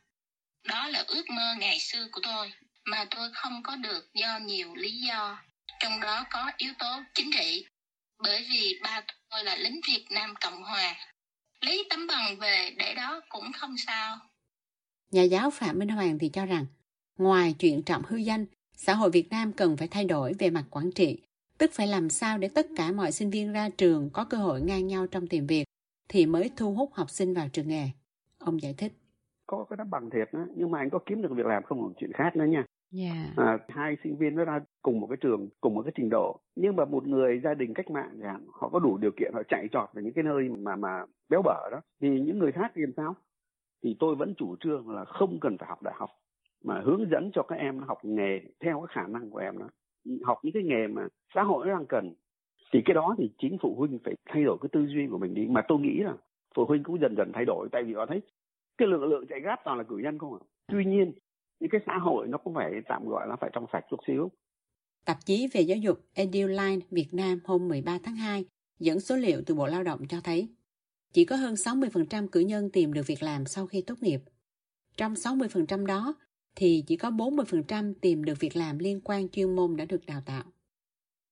Đó 0.63 0.87
là 0.87 1.03
ước 1.07 1.29
mơ 1.29 1.55
ngày 1.59 1.79
xưa 1.79 2.07
của 2.11 2.21
tôi, 2.23 2.51
mà 2.85 3.05
tôi 3.11 3.29
không 3.33 3.63
có 3.63 3.75
được 3.75 4.13
do 4.13 4.39
nhiều 4.39 4.75
lý 4.75 4.91
do. 4.91 5.41
Trong 5.79 5.99
đó 5.99 6.25
có 6.31 6.51
yếu 6.57 6.73
tố 6.79 7.01
chính 7.13 7.31
trị, 7.31 7.65
bởi 8.23 8.47
vì 8.49 8.79
ba 8.83 9.01
tôi 9.29 9.43
là 9.43 9.55
lính 9.55 9.81
Việt 9.87 10.05
Nam 10.09 10.33
Cộng 10.41 10.63
Hòa. 10.63 10.95
Lấy 11.61 11.87
tấm 11.89 12.07
bằng 12.07 12.39
về 12.39 12.73
để 12.77 12.93
đó 12.93 13.21
cũng 13.29 13.51
không 13.53 13.77
sao. 13.77 14.19
Nhà 15.11 15.23
giáo 15.23 15.51
Phạm 15.51 15.79
Minh 15.79 15.89
Hoàng 15.89 16.19
thì 16.19 16.29
cho 16.33 16.45
rằng, 16.45 16.65
ngoài 17.17 17.55
chuyện 17.59 17.83
trọng 17.83 18.03
hư 18.07 18.17
danh, 18.17 18.45
xã 18.81 18.93
hội 18.93 19.09
Việt 19.13 19.27
Nam 19.31 19.51
cần 19.57 19.77
phải 19.77 19.87
thay 19.91 20.05
đổi 20.05 20.33
về 20.39 20.49
mặt 20.49 20.63
quản 20.71 20.91
trị, 20.95 21.21
tức 21.57 21.71
phải 21.73 21.87
làm 21.87 22.09
sao 22.09 22.37
để 22.37 22.49
tất 22.55 22.65
cả 22.77 22.91
mọi 22.91 23.11
sinh 23.11 23.29
viên 23.29 23.53
ra 23.53 23.69
trường 23.77 24.09
có 24.13 24.25
cơ 24.29 24.37
hội 24.37 24.61
ngang 24.61 24.87
nhau 24.87 25.07
trong 25.07 25.27
tìm 25.27 25.47
việc, 25.47 25.65
thì 26.09 26.25
mới 26.25 26.51
thu 26.57 26.73
hút 26.73 26.89
học 26.93 27.09
sinh 27.09 27.33
vào 27.33 27.47
trường 27.53 27.67
nghề. 27.67 27.85
Ông 28.39 28.61
giải 28.61 28.73
thích. 28.77 28.93
Có 29.47 29.65
cái 29.69 29.77
tấm 29.77 29.89
bằng 29.89 30.09
thiệt 30.09 30.33
đó, 30.33 30.45
nhưng 30.55 30.71
mà 30.71 30.79
anh 30.79 30.89
có 30.89 30.99
kiếm 31.05 31.21
được 31.21 31.31
việc 31.31 31.45
làm 31.45 31.63
không 31.63 31.87
là 31.87 31.93
chuyện 31.99 32.11
khác 32.13 32.35
nữa 32.35 32.45
nha. 32.45 32.65
Yeah. 32.93 33.37
À, 33.37 33.57
hai 33.67 33.97
sinh 34.03 34.17
viên 34.17 34.35
nó 34.35 34.45
ra 34.45 34.59
cùng 34.81 34.99
một 34.99 35.07
cái 35.07 35.17
trường 35.21 35.49
cùng 35.61 35.75
một 35.75 35.81
cái 35.85 35.91
trình 35.95 36.09
độ 36.09 36.39
nhưng 36.55 36.75
mà 36.75 36.85
một 36.85 37.07
người 37.07 37.41
gia 37.43 37.53
đình 37.53 37.73
cách 37.73 37.89
mạng 37.89 38.19
chẳng 38.23 38.45
họ 38.53 38.69
có 38.69 38.79
đủ 38.79 38.97
điều 38.97 39.11
kiện 39.19 39.31
họ 39.33 39.41
chạy 39.49 39.67
trọt 39.71 39.89
vào 39.93 40.03
những 40.03 40.13
cái 40.13 40.23
nơi 40.23 40.49
mà 40.49 40.75
mà 40.75 41.05
béo 41.29 41.41
bở 41.41 41.69
đó 41.71 41.81
thì 42.01 42.07
những 42.09 42.39
người 42.39 42.51
khác 42.51 42.71
thì 42.75 42.81
làm 42.81 42.93
sao 42.97 43.15
thì 43.83 43.95
tôi 43.99 44.15
vẫn 44.15 44.33
chủ 44.37 44.55
trương 44.59 44.89
là 44.89 45.05
không 45.05 45.39
cần 45.39 45.57
phải 45.57 45.69
học 45.69 45.83
đại 45.83 45.93
học 45.97 46.09
mà 46.63 46.81
hướng 46.85 47.09
dẫn 47.11 47.31
cho 47.33 47.43
các 47.43 47.55
em 47.55 47.79
học 47.79 47.97
nghề 48.03 48.39
theo 48.59 48.85
cái 48.87 48.95
khả 48.95 49.07
năng 49.07 49.29
của 49.29 49.39
em 49.39 49.57
đó 49.57 49.69
học 50.23 50.39
những 50.43 50.53
cái 50.53 50.63
nghề 50.63 50.87
mà 50.87 51.07
xã 51.35 51.43
hội 51.43 51.67
đang 51.67 51.85
cần 51.85 52.13
thì 52.73 52.79
cái 52.85 52.93
đó 52.93 53.15
thì 53.17 53.31
chính 53.41 53.57
phụ 53.61 53.75
huynh 53.77 53.99
phải 54.03 54.15
thay 54.29 54.43
đổi 54.43 54.57
cái 54.61 54.69
tư 54.71 54.85
duy 54.87 55.07
của 55.11 55.17
mình 55.17 55.33
đi 55.33 55.45
mà 55.49 55.61
tôi 55.67 55.79
nghĩ 55.79 55.99
là 55.99 56.13
phụ 56.55 56.65
huynh 56.65 56.83
cũng 56.83 57.01
dần 57.01 57.15
dần 57.17 57.31
thay 57.33 57.45
đổi, 57.45 57.67
tại 57.71 57.83
vì 57.83 57.93
họ 57.93 58.05
thấy 58.05 58.21
cái 58.77 58.87
lượng 58.87 59.03
lượng 59.03 59.25
chạy 59.29 59.39
gáp 59.39 59.59
toàn 59.65 59.77
là 59.77 59.83
cử 59.83 59.97
nhân 59.97 60.17
không 60.17 60.33
ạ 60.33 60.39
tuy 60.67 60.85
nhiên, 60.85 61.13
những 61.59 61.69
cái 61.69 61.81
xã 61.85 61.97
hội 61.97 62.27
nó 62.27 62.37
cũng 62.37 62.53
phải 62.53 62.71
tạm 62.87 63.07
gọi 63.07 63.27
là 63.27 63.35
phải 63.35 63.49
trong 63.53 63.65
sạch 63.73 63.85
chút 63.89 63.99
xíu. 64.07 64.31
Tạp 65.05 65.17
chí 65.25 65.47
về 65.53 65.61
giáo 65.61 65.77
dục 65.77 65.99
EduLine 66.13 66.79
Việt 66.91 67.07
Nam 67.11 67.39
hôm 67.43 67.67
13 67.67 67.97
tháng 68.03 68.15
2 68.15 68.45
dẫn 68.79 68.99
số 68.99 69.15
liệu 69.15 69.41
từ 69.45 69.55
Bộ 69.55 69.67
Lao 69.67 69.83
động 69.83 69.99
cho 70.09 70.17
thấy, 70.23 70.49
chỉ 71.13 71.25
có 71.25 71.35
hơn 71.35 71.53
60% 71.53 72.27
cử 72.27 72.39
nhân 72.39 72.69
tìm 72.73 72.93
được 72.93 73.07
việc 73.07 73.23
làm 73.23 73.45
sau 73.45 73.67
khi 73.67 73.83
tốt 73.87 73.95
nghiệp. 74.01 74.19
Trong 74.97 75.13
60% 75.13 75.85
đó 75.85 76.15
thì 76.59 76.83
chỉ 76.87 76.95
có 76.95 77.09
40% 77.09 77.93
tìm 78.01 78.23
được 78.23 78.39
việc 78.39 78.55
làm 78.55 78.79
liên 78.79 79.01
quan 79.03 79.29
chuyên 79.29 79.55
môn 79.55 79.75
đã 79.75 79.85
được 79.85 80.05
đào 80.05 80.21
tạo. 80.25 80.43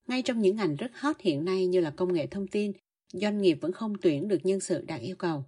Ngay 0.08 0.22
trong 0.22 0.42
những 0.42 0.56
ngành 0.56 0.76
rất 0.76 0.92
hot 0.94 1.16
hiện 1.20 1.46
nay 1.46 1.68
như 1.68 1.80
là 1.80 1.90
công 1.90 2.14
nghệ 2.14 2.28
thông 2.28 2.48
tin, 2.48 2.72
doanh 3.14 3.42
nghiệp 3.42 3.58
vẫn 3.62 3.72
không 3.72 3.94
tuyển 4.02 4.28
được 4.28 4.46
nhân 4.46 4.60
sự 4.60 4.82
đạt 4.82 5.02
yêu 5.02 5.16
cầu. 5.16 5.44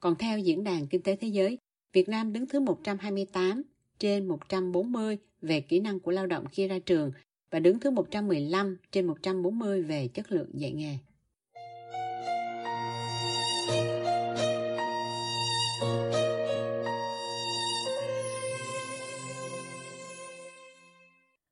Còn 0.00 0.14
theo 0.18 0.38
Diễn 0.38 0.64
đàn 0.64 0.86
Kinh 0.86 1.02
tế 1.02 1.16
Thế 1.16 1.28
giới, 1.28 1.58
Việt 1.92 2.08
Nam 2.08 2.32
đứng 2.32 2.46
thứ 2.46 2.60
128 2.60 3.62
trên 3.98 4.28
140 4.28 5.18
về 5.42 5.60
kỹ 5.60 5.80
năng 5.80 6.00
của 6.00 6.10
lao 6.10 6.26
động 6.26 6.44
khi 6.52 6.68
ra 6.68 6.78
trường 6.78 7.12
và 7.50 7.58
đứng 7.58 7.80
thứ 7.80 7.90
115 7.90 8.76
trên 8.90 9.06
140 9.06 9.82
về 9.82 10.08
chất 10.08 10.32
lượng 10.32 10.50
dạy 10.54 10.72
nghề. 10.72 10.98